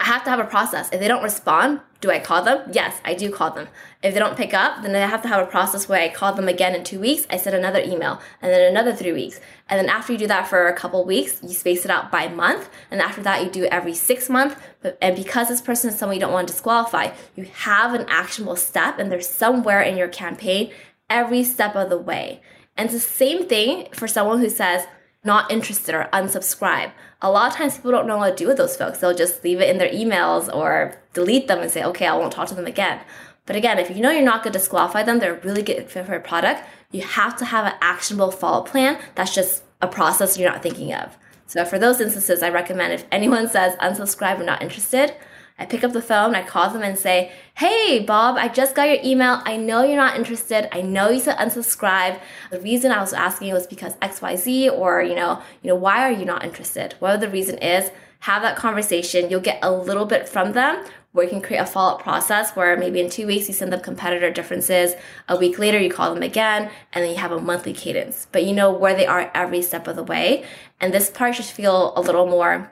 I 0.00 0.04
have 0.04 0.24
to 0.24 0.30
have 0.30 0.40
a 0.40 0.44
process. 0.44 0.88
If 0.92 1.00
they 1.00 1.08
don't 1.08 1.22
respond, 1.22 1.80
do 2.00 2.10
I 2.10 2.20
call 2.20 2.42
them? 2.44 2.70
Yes, 2.72 3.00
I 3.04 3.14
do 3.14 3.30
call 3.30 3.50
them. 3.50 3.66
If 4.02 4.14
they 4.14 4.20
don't 4.20 4.36
pick 4.36 4.54
up, 4.54 4.82
then 4.82 4.94
I 4.94 5.00
have 5.00 5.22
to 5.22 5.28
have 5.28 5.42
a 5.42 5.50
process 5.50 5.88
where 5.88 6.00
I 6.00 6.08
call 6.08 6.32
them 6.32 6.46
again 6.46 6.74
in 6.76 6.84
two 6.84 7.00
weeks. 7.00 7.26
I 7.28 7.36
send 7.36 7.56
another 7.56 7.80
email, 7.80 8.20
and 8.40 8.52
then 8.52 8.70
another 8.70 8.94
three 8.94 9.12
weeks. 9.12 9.40
And 9.68 9.80
then 9.80 9.88
after 9.88 10.12
you 10.12 10.18
do 10.18 10.28
that 10.28 10.46
for 10.46 10.68
a 10.68 10.74
couple 10.74 11.04
weeks, 11.04 11.42
you 11.42 11.54
space 11.54 11.84
it 11.84 11.90
out 11.90 12.12
by 12.12 12.28
month. 12.28 12.70
And 12.90 13.00
after 13.00 13.20
that, 13.22 13.42
you 13.42 13.50
do 13.50 13.64
it 13.64 13.72
every 13.72 13.94
six 13.94 14.30
months. 14.30 14.54
But, 14.80 14.96
and 15.02 15.16
because 15.16 15.48
this 15.48 15.60
person 15.60 15.90
is 15.90 15.98
someone 15.98 16.14
you 16.14 16.20
don't 16.20 16.32
want 16.32 16.46
to 16.46 16.54
disqualify, 16.54 17.10
you 17.34 17.44
have 17.52 17.94
an 17.94 18.06
actionable 18.08 18.56
step, 18.56 19.00
and 19.00 19.10
there's 19.10 19.28
somewhere 19.28 19.82
in 19.82 19.96
your 19.96 20.08
campaign 20.08 20.70
every 21.10 21.42
step 21.42 21.74
of 21.74 21.90
the 21.90 21.98
way. 21.98 22.40
And 22.76 22.86
it's 22.86 22.94
the 22.94 23.00
same 23.00 23.48
thing 23.48 23.88
for 23.92 24.06
someone 24.06 24.38
who 24.38 24.50
says, 24.50 24.86
not 25.24 25.50
interested 25.50 25.94
or 25.94 26.08
unsubscribe. 26.12 26.92
A 27.20 27.30
lot 27.30 27.50
of 27.50 27.56
times 27.56 27.76
people 27.76 27.90
don't 27.90 28.06
know 28.06 28.18
what 28.18 28.36
to 28.36 28.36
do 28.36 28.46
with 28.46 28.56
those 28.56 28.76
folks. 28.76 28.98
They'll 28.98 29.14
just 29.14 29.42
leave 29.42 29.60
it 29.60 29.68
in 29.68 29.78
their 29.78 29.90
emails 29.90 30.54
or 30.54 31.00
delete 31.12 31.48
them 31.48 31.60
and 31.60 31.70
say, 31.70 31.82
okay, 31.84 32.06
I 32.06 32.16
won't 32.16 32.32
talk 32.32 32.48
to 32.48 32.54
them 32.54 32.66
again. 32.66 33.00
But 33.44 33.56
again, 33.56 33.78
if 33.78 33.90
you 33.90 34.02
know 34.02 34.10
you're 34.10 34.22
not 34.22 34.42
going 34.42 34.52
to 34.52 34.58
disqualify 34.58 35.02
them, 35.02 35.18
they're 35.18 35.40
really 35.42 35.62
good 35.62 35.90
fit 35.90 36.06
for 36.06 36.14
a 36.14 36.20
product, 36.20 36.62
you 36.90 37.02
have 37.02 37.36
to 37.38 37.44
have 37.46 37.66
an 37.66 37.78
actionable 37.80 38.30
follow 38.30 38.62
plan 38.62 39.00
that's 39.14 39.34
just 39.34 39.62
a 39.80 39.88
process 39.88 40.38
you're 40.38 40.50
not 40.50 40.62
thinking 40.62 40.92
of. 40.92 41.16
So 41.46 41.64
for 41.64 41.78
those 41.78 42.00
instances, 42.00 42.42
I 42.42 42.50
recommend 42.50 42.92
if 42.92 43.06
anyone 43.10 43.48
says 43.48 43.74
unsubscribe 43.76 44.38
or 44.38 44.44
not 44.44 44.62
interested, 44.62 45.14
I 45.58 45.66
pick 45.66 45.82
up 45.82 45.92
the 45.92 46.02
phone, 46.02 46.34
I 46.34 46.42
call 46.42 46.70
them 46.70 46.82
and 46.82 46.98
say, 46.98 47.32
Hey, 47.54 47.98
Bob, 48.00 48.36
I 48.36 48.48
just 48.48 48.74
got 48.74 48.88
your 48.88 48.98
email. 49.04 49.42
I 49.44 49.56
know 49.56 49.82
you're 49.82 49.96
not 49.96 50.16
interested. 50.16 50.68
I 50.74 50.82
know 50.82 51.10
you 51.10 51.20
said 51.20 51.36
unsubscribe. 51.36 52.20
The 52.50 52.60
reason 52.60 52.92
I 52.92 53.00
was 53.00 53.12
asking 53.12 53.52
was 53.52 53.66
because 53.66 53.96
XYZ 53.96 54.72
or, 54.72 55.02
you 55.02 55.16
know, 55.16 55.42
you 55.62 55.68
know, 55.68 55.74
why 55.74 56.02
are 56.02 56.12
you 56.12 56.24
not 56.24 56.44
interested? 56.44 56.94
Whatever 57.00 57.26
the 57.26 57.32
reason 57.32 57.58
is, 57.58 57.90
have 58.20 58.42
that 58.42 58.56
conversation. 58.56 59.30
You'll 59.30 59.40
get 59.40 59.58
a 59.62 59.70
little 59.72 60.06
bit 60.06 60.28
from 60.28 60.52
them 60.52 60.84
where 61.12 61.24
you 61.24 61.30
can 61.30 61.40
create 61.40 61.60
a 61.60 61.66
follow-up 61.66 62.02
process 62.02 62.52
where 62.52 62.76
maybe 62.76 63.00
in 63.00 63.10
two 63.10 63.26
weeks 63.26 63.48
you 63.48 63.54
send 63.54 63.72
them 63.72 63.80
competitor 63.80 64.30
differences. 64.30 64.94
A 65.28 65.36
week 65.36 65.58
later 65.58 65.80
you 65.80 65.90
call 65.90 66.12
them 66.14 66.22
again 66.22 66.70
and 66.92 67.04
then 67.04 67.10
you 67.10 67.16
have 67.16 67.32
a 67.32 67.40
monthly 67.40 67.72
cadence. 67.72 68.26
But 68.30 68.44
you 68.44 68.52
know 68.52 68.70
where 68.70 68.94
they 68.94 69.06
are 69.06 69.30
every 69.34 69.62
step 69.62 69.88
of 69.88 69.96
the 69.96 70.04
way. 70.04 70.44
And 70.80 70.92
this 70.92 71.10
part 71.10 71.34
should 71.34 71.44
feel 71.46 71.92
a 71.96 72.00
little 72.00 72.26
more 72.26 72.70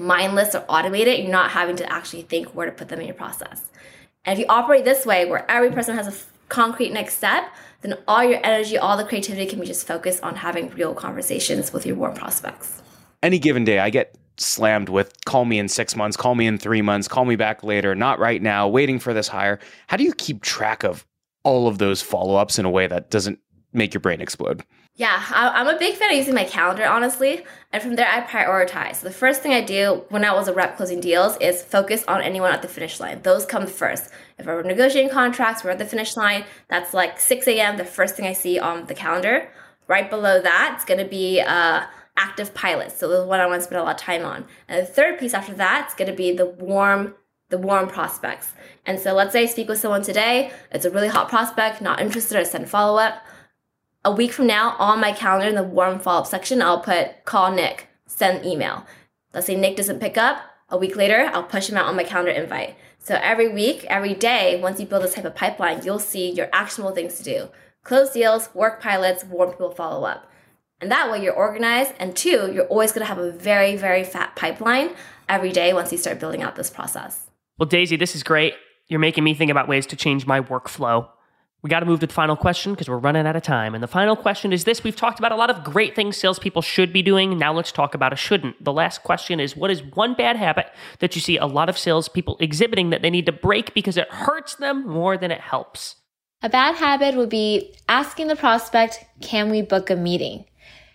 mindless 0.00 0.54
or 0.54 0.64
automated, 0.68 1.20
you're 1.20 1.30
not 1.30 1.50
having 1.50 1.76
to 1.76 1.92
actually 1.92 2.22
think 2.22 2.48
where 2.54 2.66
to 2.66 2.72
put 2.72 2.88
them 2.88 3.00
in 3.00 3.06
your 3.06 3.14
process. 3.14 3.62
And 4.24 4.32
if 4.32 4.38
you 4.38 4.46
operate 4.48 4.84
this 4.84 5.06
way, 5.06 5.24
where 5.26 5.50
every 5.50 5.70
person 5.70 5.96
has 5.96 6.08
a 6.08 6.14
concrete 6.48 6.92
next 6.92 7.16
step, 7.16 7.44
then 7.82 7.96
all 8.06 8.22
your 8.24 8.40
energy, 8.44 8.76
all 8.76 8.96
the 8.96 9.04
creativity 9.04 9.46
can 9.46 9.60
be 9.60 9.66
just 9.66 9.86
focused 9.86 10.22
on 10.22 10.36
having 10.36 10.70
real 10.70 10.94
conversations 10.94 11.72
with 11.72 11.86
your 11.86 11.96
warm 11.96 12.14
prospects. 12.14 12.82
Any 13.22 13.38
given 13.38 13.64
day, 13.64 13.78
I 13.78 13.90
get 13.90 14.16
slammed 14.36 14.88
with 14.88 15.14
call 15.26 15.44
me 15.44 15.58
in 15.58 15.68
six 15.68 15.94
months, 15.94 16.16
call 16.16 16.34
me 16.34 16.46
in 16.46 16.58
three 16.58 16.82
months, 16.82 17.08
call 17.08 17.24
me 17.24 17.36
back 17.36 17.62
later, 17.62 17.94
not 17.94 18.18
right 18.18 18.42
now, 18.42 18.68
waiting 18.68 18.98
for 18.98 19.14
this 19.14 19.28
hire. 19.28 19.58
How 19.86 19.96
do 19.96 20.04
you 20.04 20.14
keep 20.14 20.42
track 20.42 20.82
of 20.82 21.06
all 21.42 21.68
of 21.68 21.78
those 21.78 22.02
follow 22.02 22.36
ups 22.36 22.58
in 22.58 22.64
a 22.64 22.70
way 22.70 22.86
that 22.86 23.10
doesn't 23.10 23.38
make 23.72 23.94
your 23.94 24.00
brain 24.00 24.20
explode? 24.20 24.64
Yeah, 25.00 25.24
I'm 25.30 25.66
a 25.66 25.78
big 25.78 25.94
fan 25.94 26.10
of 26.10 26.18
using 26.18 26.34
my 26.34 26.44
calendar, 26.44 26.84
honestly. 26.84 27.46
And 27.72 27.82
from 27.82 27.94
there, 27.96 28.06
I 28.06 28.20
prioritize. 28.20 28.96
So 28.96 29.08
the 29.08 29.14
first 29.14 29.40
thing 29.40 29.54
I 29.54 29.62
do 29.62 30.04
when 30.10 30.26
I 30.26 30.34
was 30.34 30.46
a 30.46 30.52
rep 30.52 30.76
closing 30.76 31.00
deals 31.00 31.38
is 31.38 31.62
focus 31.62 32.04
on 32.06 32.20
anyone 32.20 32.52
at 32.52 32.60
the 32.60 32.68
finish 32.68 33.00
line. 33.00 33.22
Those 33.22 33.46
come 33.46 33.66
first. 33.66 34.10
If 34.36 34.44
we're 34.44 34.60
negotiating 34.60 35.10
contracts, 35.10 35.64
we're 35.64 35.70
at 35.70 35.78
the 35.78 35.86
finish 35.86 36.18
line, 36.18 36.44
that's 36.68 36.92
like 36.92 37.18
6 37.18 37.48
a.m., 37.48 37.78
the 37.78 37.84
first 37.86 38.14
thing 38.14 38.26
I 38.26 38.34
see 38.34 38.58
on 38.58 38.88
the 38.88 38.94
calendar. 38.94 39.48
Right 39.86 40.10
below 40.10 40.38
that, 40.42 40.72
it's 40.74 40.84
going 40.84 41.00
to 41.02 41.08
be 41.08 41.40
uh, 41.40 41.86
active 42.18 42.52
pilots. 42.52 42.98
So 42.98 43.08
the 43.08 43.24
one 43.24 43.40
I 43.40 43.46
want 43.46 43.62
to 43.62 43.64
spend 43.64 43.80
a 43.80 43.84
lot 43.84 43.94
of 43.94 44.02
time 44.02 44.26
on. 44.26 44.44
And 44.68 44.82
the 44.82 44.90
third 44.92 45.18
piece 45.18 45.32
after 45.32 45.54
that, 45.54 45.86
it's 45.86 45.94
going 45.94 46.10
to 46.10 46.16
be 46.16 46.36
the 46.36 46.44
warm 46.44 47.14
the 47.48 47.58
warm 47.58 47.88
prospects. 47.88 48.52
And 48.86 49.00
so 49.00 49.12
let's 49.12 49.32
say 49.32 49.42
I 49.42 49.46
speak 49.46 49.68
with 49.68 49.78
someone 49.78 50.02
today, 50.02 50.52
it's 50.70 50.84
a 50.84 50.90
really 50.90 51.08
hot 51.08 51.28
prospect, 51.28 51.82
not 51.82 52.00
interested, 52.00 52.38
I 52.38 52.44
send 52.44 52.68
follow 52.68 53.00
up 53.00 53.24
a 54.04 54.10
week 54.10 54.32
from 54.32 54.46
now 54.46 54.76
on 54.78 55.00
my 55.00 55.12
calendar 55.12 55.48
in 55.48 55.54
the 55.54 55.62
warm 55.62 55.98
follow 55.98 56.20
up 56.20 56.26
section, 56.26 56.62
I'll 56.62 56.80
put 56.80 57.24
call 57.24 57.52
Nick, 57.52 57.88
send 58.06 58.44
email. 58.44 58.86
Let's 59.34 59.46
say 59.46 59.56
Nick 59.56 59.76
doesn't 59.76 60.00
pick 60.00 60.16
up. 60.16 60.42
A 60.70 60.78
week 60.78 60.96
later, 60.96 61.30
I'll 61.32 61.42
push 61.42 61.68
him 61.68 61.76
out 61.76 61.86
on 61.86 61.96
my 61.96 62.04
calendar 62.04 62.30
invite. 62.30 62.76
So 62.98 63.18
every 63.20 63.48
week, 63.48 63.84
every 63.86 64.14
day, 64.14 64.60
once 64.60 64.78
you 64.78 64.86
build 64.86 65.02
this 65.02 65.14
type 65.14 65.24
of 65.24 65.34
pipeline, 65.34 65.84
you'll 65.84 65.98
see 65.98 66.30
your 66.30 66.48
actionable 66.52 66.94
things 66.94 67.16
to 67.18 67.24
do. 67.24 67.48
Close 67.82 68.10
deals, 68.10 68.54
work 68.54 68.80
pilots, 68.80 69.24
warm 69.24 69.50
people 69.50 69.70
follow 69.70 70.04
up. 70.04 70.30
And 70.80 70.90
that 70.90 71.10
way 71.10 71.22
you're 71.22 71.34
organized. 71.34 71.92
And 71.98 72.14
two, 72.16 72.50
you're 72.52 72.66
always 72.66 72.92
going 72.92 73.00
to 73.00 73.12
have 73.12 73.18
a 73.18 73.32
very, 73.32 73.76
very 73.76 74.04
fat 74.04 74.36
pipeline 74.36 74.90
every 75.28 75.50
day 75.50 75.72
once 75.72 75.92
you 75.92 75.98
start 75.98 76.20
building 76.20 76.42
out 76.42 76.56
this 76.56 76.70
process. 76.70 77.26
Well, 77.58 77.68
Daisy, 77.68 77.96
this 77.96 78.14
is 78.14 78.22
great. 78.22 78.54
You're 78.86 79.00
making 79.00 79.24
me 79.24 79.34
think 79.34 79.50
about 79.50 79.68
ways 79.68 79.86
to 79.86 79.96
change 79.96 80.26
my 80.26 80.40
workflow. 80.40 81.08
We 81.62 81.68
got 81.68 81.80
to 81.80 81.86
move 81.86 82.00
to 82.00 82.06
the 82.06 82.12
final 82.12 82.36
question 82.36 82.72
because 82.72 82.88
we're 82.88 82.96
running 82.98 83.26
out 83.26 83.36
of 83.36 83.42
time. 83.42 83.74
And 83.74 83.82
the 83.82 83.88
final 83.88 84.16
question 84.16 84.52
is 84.52 84.64
this 84.64 84.82
We've 84.82 84.96
talked 84.96 85.18
about 85.18 85.32
a 85.32 85.36
lot 85.36 85.50
of 85.50 85.62
great 85.62 85.94
things 85.94 86.16
salespeople 86.16 86.62
should 86.62 86.92
be 86.92 87.02
doing. 87.02 87.38
Now 87.38 87.52
let's 87.52 87.70
talk 87.70 87.94
about 87.94 88.12
a 88.12 88.16
shouldn't. 88.16 88.62
The 88.64 88.72
last 88.72 89.02
question 89.02 89.40
is 89.40 89.56
What 89.56 89.70
is 89.70 89.82
one 89.82 90.14
bad 90.14 90.36
habit 90.36 90.66
that 91.00 91.14
you 91.14 91.20
see 91.20 91.36
a 91.36 91.46
lot 91.46 91.68
of 91.68 91.76
salespeople 91.76 92.38
exhibiting 92.40 92.90
that 92.90 93.02
they 93.02 93.10
need 93.10 93.26
to 93.26 93.32
break 93.32 93.74
because 93.74 93.96
it 93.96 94.08
hurts 94.10 94.54
them 94.54 94.86
more 94.86 95.18
than 95.18 95.30
it 95.30 95.40
helps? 95.40 95.96
A 96.42 96.48
bad 96.48 96.76
habit 96.76 97.16
would 97.16 97.28
be 97.28 97.74
asking 97.88 98.28
the 98.28 98.36
prospect, 98.36 99.04
Can 99.20 99.50
we 99.50 99.60
book 99.60 99.90
a 99.90 99.96
meeting? 99.96 100.46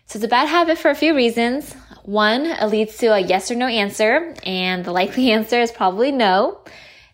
So 0.08 0.18
it's 0.18 0.26
a 0.26 0.30
bad 0.30 0.48
habit 0.48 0.78
for 0.78 0.90
a 0.90 0.96
few 0.96 1.16
reasons. 1.16 1.74
One, 2.04 2.46
it 2.46 2.66
leads 2.68 2.98
to 2.98 3.08
a 3.08 3.20
yes 3.20 3.50
or 3.50 3.56
no 3.56 3.68
answer, 3.68 4.36
and 4.44 4.86
the 4.86 4.92
likely 4.92 5.32
answer 5.38 5.60
is 5.60 5.72
probably 5.72 6.12
no. 6.12 6.60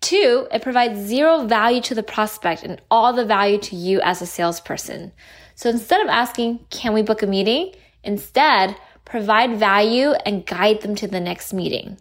Two, 0.01 0.47
it 0.51 0.61
provides 0.61 0.99
zero 0.99 1.45
value 1.45 1.81
to 1.81 1.95
the 1.95 2.03
prospect 2.03 2.63
and 2.63 2.81
all 2.89 3.13
the 3.13 3.25
value 3.25 3.59
to 3.59 3.75
you 3.75 4.01
as 4.01 4.21
a 4.21 4.25
salesperson. 4.25 5.11
So 5.55 5.69
instead 5.69 6.01
of 6.01 6.07
asking, 6.07 6.65
can 6.71 6.93
we 6.93 7.03
book 7.03 7.21
a 7.21 7.27
meeting? 7.27 7.73
Instead, 8.03 8.75
provide 9.05 9.57
value 9.57 10.11
and 10.25 10.45
guide 10.45 10.81
them 10.81 10.95
to 10.95 11.07
the 11.07 11.19
next 11.19 11.53
meeting. 11.53 11.97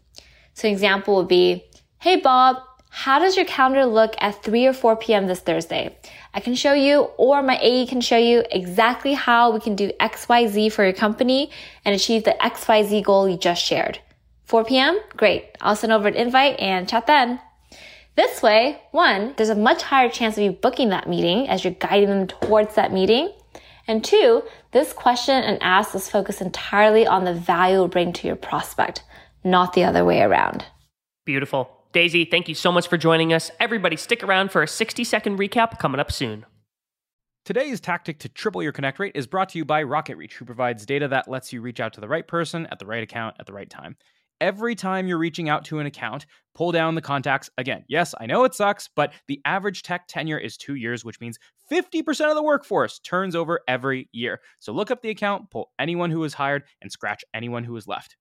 So 0.55 0.67
an 0.67 0.73
example 0.73 1.17
would 1.17 1.29
be, 1.29 1.65
Hey 1.99 2.17
Bob, 2.17 2.57
how 2.89 3.19
does 3.19 3.37
your 3.37 3.45
calendar 3.45 3.85
look 3.85 4.15
at 4.19 4.43
3 4.43 4.67
or 4.67 4.73
4 4.73 4.97
p.m. 4.97 5.27
this 5.27 5.41
Thursday? 5.41 5.97
I 6.35 6.41
can 6.41 6.55
show 6.55 6.73
you, 6.73 7.03
or 7.19 7.43
my 7.43 7.59
AE 7.61 7.87
can 7.87 8.01
show 8.01 8.17
you 8.17 8.43
exactly 8.51 9.13
how 9.13 9.53
we 9.53 9.61
can 9.61 9.77
do 9.77 9.93
XYZ 10.01 10.73
for 10.73 10.85
your 10.85 10.93
company 10.93 11.51
and 11.85 11.95
achieve 11.95 12.25
the 12.25 12.37
XYZ 12.41 13.05
goal 13.05 13.29
you 13.29 13.37
just 13.37 13.63
shared. 13.63 14.01
4 14.47 14.65
p.m.? 14.65 14.99
Great. 15.17 15.57
I'll 15.61 15.77
send 15.77 15.93
over 15.93 16.09
an 16.09 16.15
invite 16.15 16.59
and 16.59 16.89
chat 16.89 17.07
then. 17.07 17.41
This 18.17 18.43
way, 18.43 18.83
one, 18.91 19.35
there's 19.37 19.49
a 19.49 19.55
much 19.55 19.83
higher 19.83 20.09
chance 20.09 20.37
of 20.37 20.43
you 20.43 20.53
booking 20.53 20.89
that 20.91 21.09
meeting 21.09 21.49
as 21.49 21.65
you're 21.65 21.75
guiding 21.75 22.09
them 22.09 22.27
towards 22.27 22.75
that 22.75 22.93
meeting. 22.93 23.33
And 23.87 24.05
two, 24.05 24.43
this 24.73 24.93
question 24.93 25.43
and 25.43 25.63
ask 25.63 25.95
is 25.95 26.11
focused 26.11 26.41
entirely 26.41 27.07
on 27.07 27.25
the 27.25 27.35
value 27.35 27.77
it 27.77 27.81
will 27.81 27.89
bring 27.89 28.13
to 28.15 28.27
your 28.27 28.37
prospect, 28.37 29.05
not 29.43 29.73
the 29.73 29.85
other 29.85 30.05
way 30.05 30.21
around. 30.21 30.65
Beautiful. 31.25 31.71
Daisy, 31.93 32.25
thank 32.25 32.49
you 32.49 32.55
so 32.55 32.71
much 32.71 32.89
for 32.89 32.97
joining 32.97 33.33
us. 33.33 33.51
Everybody, 33.59 33.97
stick 33.97 34.23
around 34.23 34.53
for 34.53 34.63
a 34.63 34.69
60 34.69 35.03
second 35.03 35.39
recap 35.39 35.79
coming 35.79 36.01
up 36.01 36.13
soon. 36.13 36.47
Today's 37.45 37.81
tactic 37.81 38.19
to 38.21 38.29
triple 38.29 38.63
your 38.63 38.71
connect 38.71 38.99
rate 38.99 39.17
is 39.17 39.27
brought 39.27 39.49
to 39.51 39.59
you 39.59 39.65
by 39.65 39.83
RocketReach, 39.83 40.35
who 40.35 40.45
provides 40.45 40.87
data 40.87 41.09
that 41.09 41.27
lets 41.27 41.53
you 41.53 41.61
reach 41.63 41.81
out 41.81 41.93
to 41.95 42.01
the 42.01 42.07
right 42.07 42.29
person 42.29 42.67
at 42.67 42.79
the 42.79 42.87
right 42.87 43.03
account 43.03 43.37
at 43.41 43.47
the 43.47 43.53
right 43.53 43.69
time. 43.69 43.97
Every 44.41 44.75
time 44.75 45.07
you're 45.07 45.19
reaching 45.19 45.49
out 45.49 45.65
to 45.67 45.81
an 45.81 45.87
account, 45.87 46.25
pull 46.55 46.73
down 46.73 46.95
the 46.95 47.03
contacts. 47.03 47.51
Again, 47.59 47.85
yes, 47.89 48.15
I 48.19 48.27
know 48.27 48.45
it 48.45 48.55
sucks, 48.55 48.89
but 48.97 49.13
the 49.29 49.41
average 49.45 49.83
tech 49.83 50.07
tenure 50.09 50.39
is 50.39 50.57
two 50.57 50.77
years, 50.77 51.05
which 51.05 51.21
means 51.21 51.39
50% 51.71 52.31
of 52.31 52.35
the 52.35 52.43
workforce 52.43 52.99
turns 53.01 53.37
over 53.37 53.61
every 53.69 54.09
year. 54.13 54.41
So 54.59 54.73
look 54.73 54.91
up 54.91 55.03
the 55.03 55.11
account, 55.11 55.51
pull 55.51 55.71
anyone 55.79 56.11
who 56.11 56.21
was 56.21 56.35
hired, 56.35 56.65
and 56.81 56.91
scratch 56.91 57.23
anyone 57.35 57.65
who 57.65 57.75
was 57.75 57.87
left. 57.87 58.17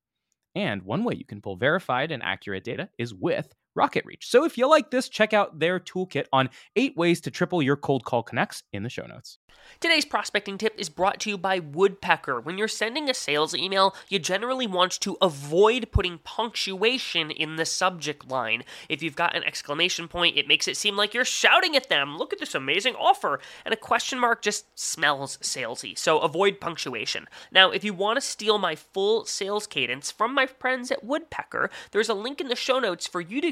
And 0.55 0.81
one 0.83 1.03
way 1.03 1.15
you 1.15 1.25
can 1.25 1.41
pull 1.41 1.55
verified 1.55 2.11
and 2.11 2.21
accurate 2.21 2.63
data 2.63 2.89
is 2.97 3.13
with 3.13 3.53
RocketReach. 3.77 4.23
So 4.23 4.45
if 4.45 4.57
you 4.57 4.67
like 4.69 4.91
this, 4.91 5.09
check 5.09 5.33
out 5.33 5.59
their 5.59 5.79
toolkit 5.79 6.25
on 6.31 6.49
eight 6.75 6.95
ways 6.97 7.21
to 7.21 7.31
triple 7.31 7.61
your 7.61 7.75
cold 7.75 8.05
call 8.05 8.23
connects 8.23 8.63
in 8.73 8.83
the 8.83 8.89
show 8.89 9.05
notes. 9.05 9.39
Today's 9.79 10.05
prospecting 10.05 10.57
tip 10.57 10.73
is 10.77 10.89
brought 10.89 11.19
to 11.21 11.29
you 11.29 11.37
by 11.37 11.59
Woodpecker. 11.59 12.41
When 12.41 12.57
you're 12.57 12.67
sending 12.67 13.09
a 13.09 13.13
sales 13.13 13.55
email, 13.55 13.95
you 14.09 14.19
generally 14.19 14.67
want 14.67 14.99
to 15.01 15.17
avoid 15.21 15.91
putting 15.91 16.17
punctuation 16.19 17.31
in 17.31 17.55
the 17.55 17.65
subject 17.65 18.29
line. 18.29 18.63
If 18.89 19.01
you've 19.01 19.15
got 19.15 19.35
an 19.35 19.43
exclamation 19.43 20.07
point, 20.07 20.37
it 20.37 20.47
makes 20.47 20.67
it 20.67 20.75
seem 20.75 20.97
like 20.97 21.13
you're 21.13 21.23
shouting 21.23 21.75
at 21.75 21.87
them, 21.87 22.17
look 22.17 22.33
at 22.33 22.39
this 22.39 22.55
amazing 22.55 22.95
offer. 22.95 23.39
And 23.63 23.73
a 23.73 23.77
question 23.77 24.19
mark 24.19 24.41
just 24.41 24.65
smells 24.77 25.37
salesy. 25.37 25.97
So 25.97 26.19
avoid 26.19 26.59
punctuation. 26.59 27.27
Now, 27.51 27.71
if 27.71 27.83
you 27.83 27.93
want 27.93 28.17
to 28.17 28.21
steal 28.21 28.57
my 28.57 28.75
full 28.75 29.25
sales 29.25 29.67
cadence 29.67 30.11
from 30.11 30.33
my 30.33 30.45
friends 30.45 30.91
at 30.91 31.03
Woodpecker, 31.03 31.69
there's 31.91 32.09
a 32.09 32.13
link 32.13 32.41
in 32.41 32.47
the 32.47 32.55
show 32.55 32.79
notes 32.79 33.07
for 33.07 33.21
you 33.21 33.39
to 33.41 33.51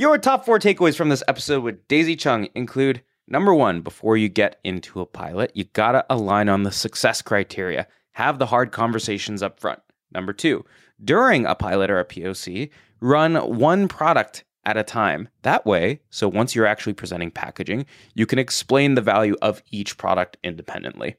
Your 0.00 0.16
top 0.16 0.46
four 0.46 0.58
takeaways 0.58 0.96
from 0.96 1.10
this 1.10 1.22
episode 1.28 1.62
with 1.62 1.86
Daisy 1.86 2.16
Chung 2.16 2.48
include 2.54 3.02
number 3.28 3.52
one, 3.52 3.82
before 3.82 4.16
you 4.16 4.30
get 4.30 4.58
into 4.64 5.02
a 5.02 5.04
pilot, 5.04 5.52
you 5.54 5.64
gotta 5.74 6.06
align 6.08 6.48
on 6.48 6.62
the 6.62 6.72
success 6.72 7.20
criteria. 7.20 7.86
Have 8.12 8.38
the 8.38 8.46
hard 8.46 8.72
conversations 8.72 9.42
up 9.42 9.60
front. 9.60 9.80
Number 10.10 10.32
two, 10.32 10.64
during 11.04 11.44
a 11.44 11.54
pilot 11.54 11.90
or 11.90 12.00
a 12.00 12.06
POC, 12.06 12.70
run 13.02 13.34
one 13.58 13.88
product 13.88 14.44
at 14.64 14.78
a 14.78 14.82
time. 14.82 15.28
That 15.42 15.66
way, 15.66 16.00
so 16.08 16.28
once 16.28 16.54
you're 16.54 16.64
actually 16.64 16.94
presenting 16.94 17.30
packaging, 17.30 17.84
you 18.14 18.24
can 18.24 18.38
explain 18.38 18.94
the 18.94 19.02
value 19.02 19.36
of 19.42 19.62
each 19.70 19.98
product 19.98 20.38
independently. 20.42 21.16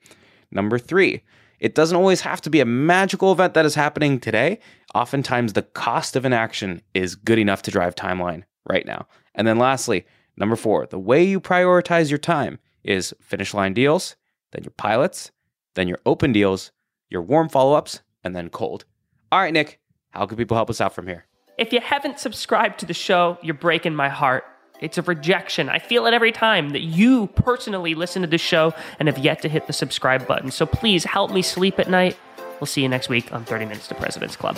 Number 0.50 0.80
three, 0.80 1.22
it 1.60 1.76
doesn't 1.76 1.98
always 1.98 2.22
have 2.22 2.42
to 2.42 2.50
be 2.50 2.62
a 2.62 2.66
magical 2.66 3.32
event 3.32 3.54
that 3.54 3.68
is 3.68 3.76
happening 3.76 4.20
today. 4.20 4.58
Oftentimes, 4.96 5.54
the 5.54 5.62
cost 5.62 6.16
of 6.16 6.26
an 6.26 6.34
action 6.34 6.82
is 6.96 7.14
good 7.14 7.38
enough 7.38 7.62
to 7.62 7.70
drive 7.70 7.94
timeline 7.94 8.44
right 8.68 8.86
now. 8.86 9.08
And 9.36 9.48
then 9.48 9.58
lastly, 9.58 10.06
number 10.38 10.56
four, 10.56 10.86
the 10.86 11.00
way 11.00 11.24
you 11.24 11.40
prioritize 11.40 12.10
your 12.10 12.18
time 12.18 12.60
is 12.84 13.14
finish 13.22 13.54
line 13.54 13.74
deals, 13.74 14.16
then 14.52 14.64
your 14.64 14.74
pilots, 14.78 15.32
then 15.76 15.88
your 15.88 16.00
open 16.06 16.32
deals, 16.32 16.72
your 17.10 17.22
warm 17.22 17.50
follow 17.50 17.74
ups, 17.74 18.02
and 18.24 18.36
then 18.36 18.50
cold. 18.50 18.86
All 19.32 19.40
right, 19.40 19.54
Nick, 19.54 19.80
how 20.12 20.26
can 20.26 20.38
people 20.38 20.56
help 20.56 20.70
us 20.70 20.82
out 20.82 20.94
from 20.94 21.08
here? 21.08 21.26
If 21.58 21.72
you 21.72 21.80
haven't 21.80 22.20
subscribed 22.20 22.80
to 22.80 22.86
the 22.86 22.94
show, 22.94 23.38
you're 23.42 23.54
breaking 23.54 23.96
my 23.96 24.10
heart. 24.10 24.44
It's 24.80 24.98
a 24.98 25.04
rejection. 25.04 25.70
I 25.70 25.78
feel 25.78 26.08
it 26.08 26.14
every 26.14 26.32
time 26.32 26.70
that 26.72 26.82
you 26.82 27.28
personally 27.28 27.94
listen 27.94 28.24
to 28.24 28.28
the 28.28 28.40
show 28.40 28.74
and 29.00 29.08
have 29.08 29.20
yet 29.20 29.42
to 29.44 29.50
hit 29.50 29.68
the 29.68 29.74
subscribe 29.74 30.26
button. 30.26 30.50
So 30.50 30.66
please 30.66 31.04
help 31.04 31.32
me 31.32 31.44
sleep 31.44 31.78
at 31.80 31.88
night. 31.90 32.18
We'll 32.60 32.66
see 32.68 32.82
you 32.82 32.90
next 32.90 33.10
week 33.10 33.32
on 33.32 33.46
30 33.46 33.66
Minutes 33.66 33.88
to 33.90 33.96
President's 33.96 34.36
Club. 34.36 34.58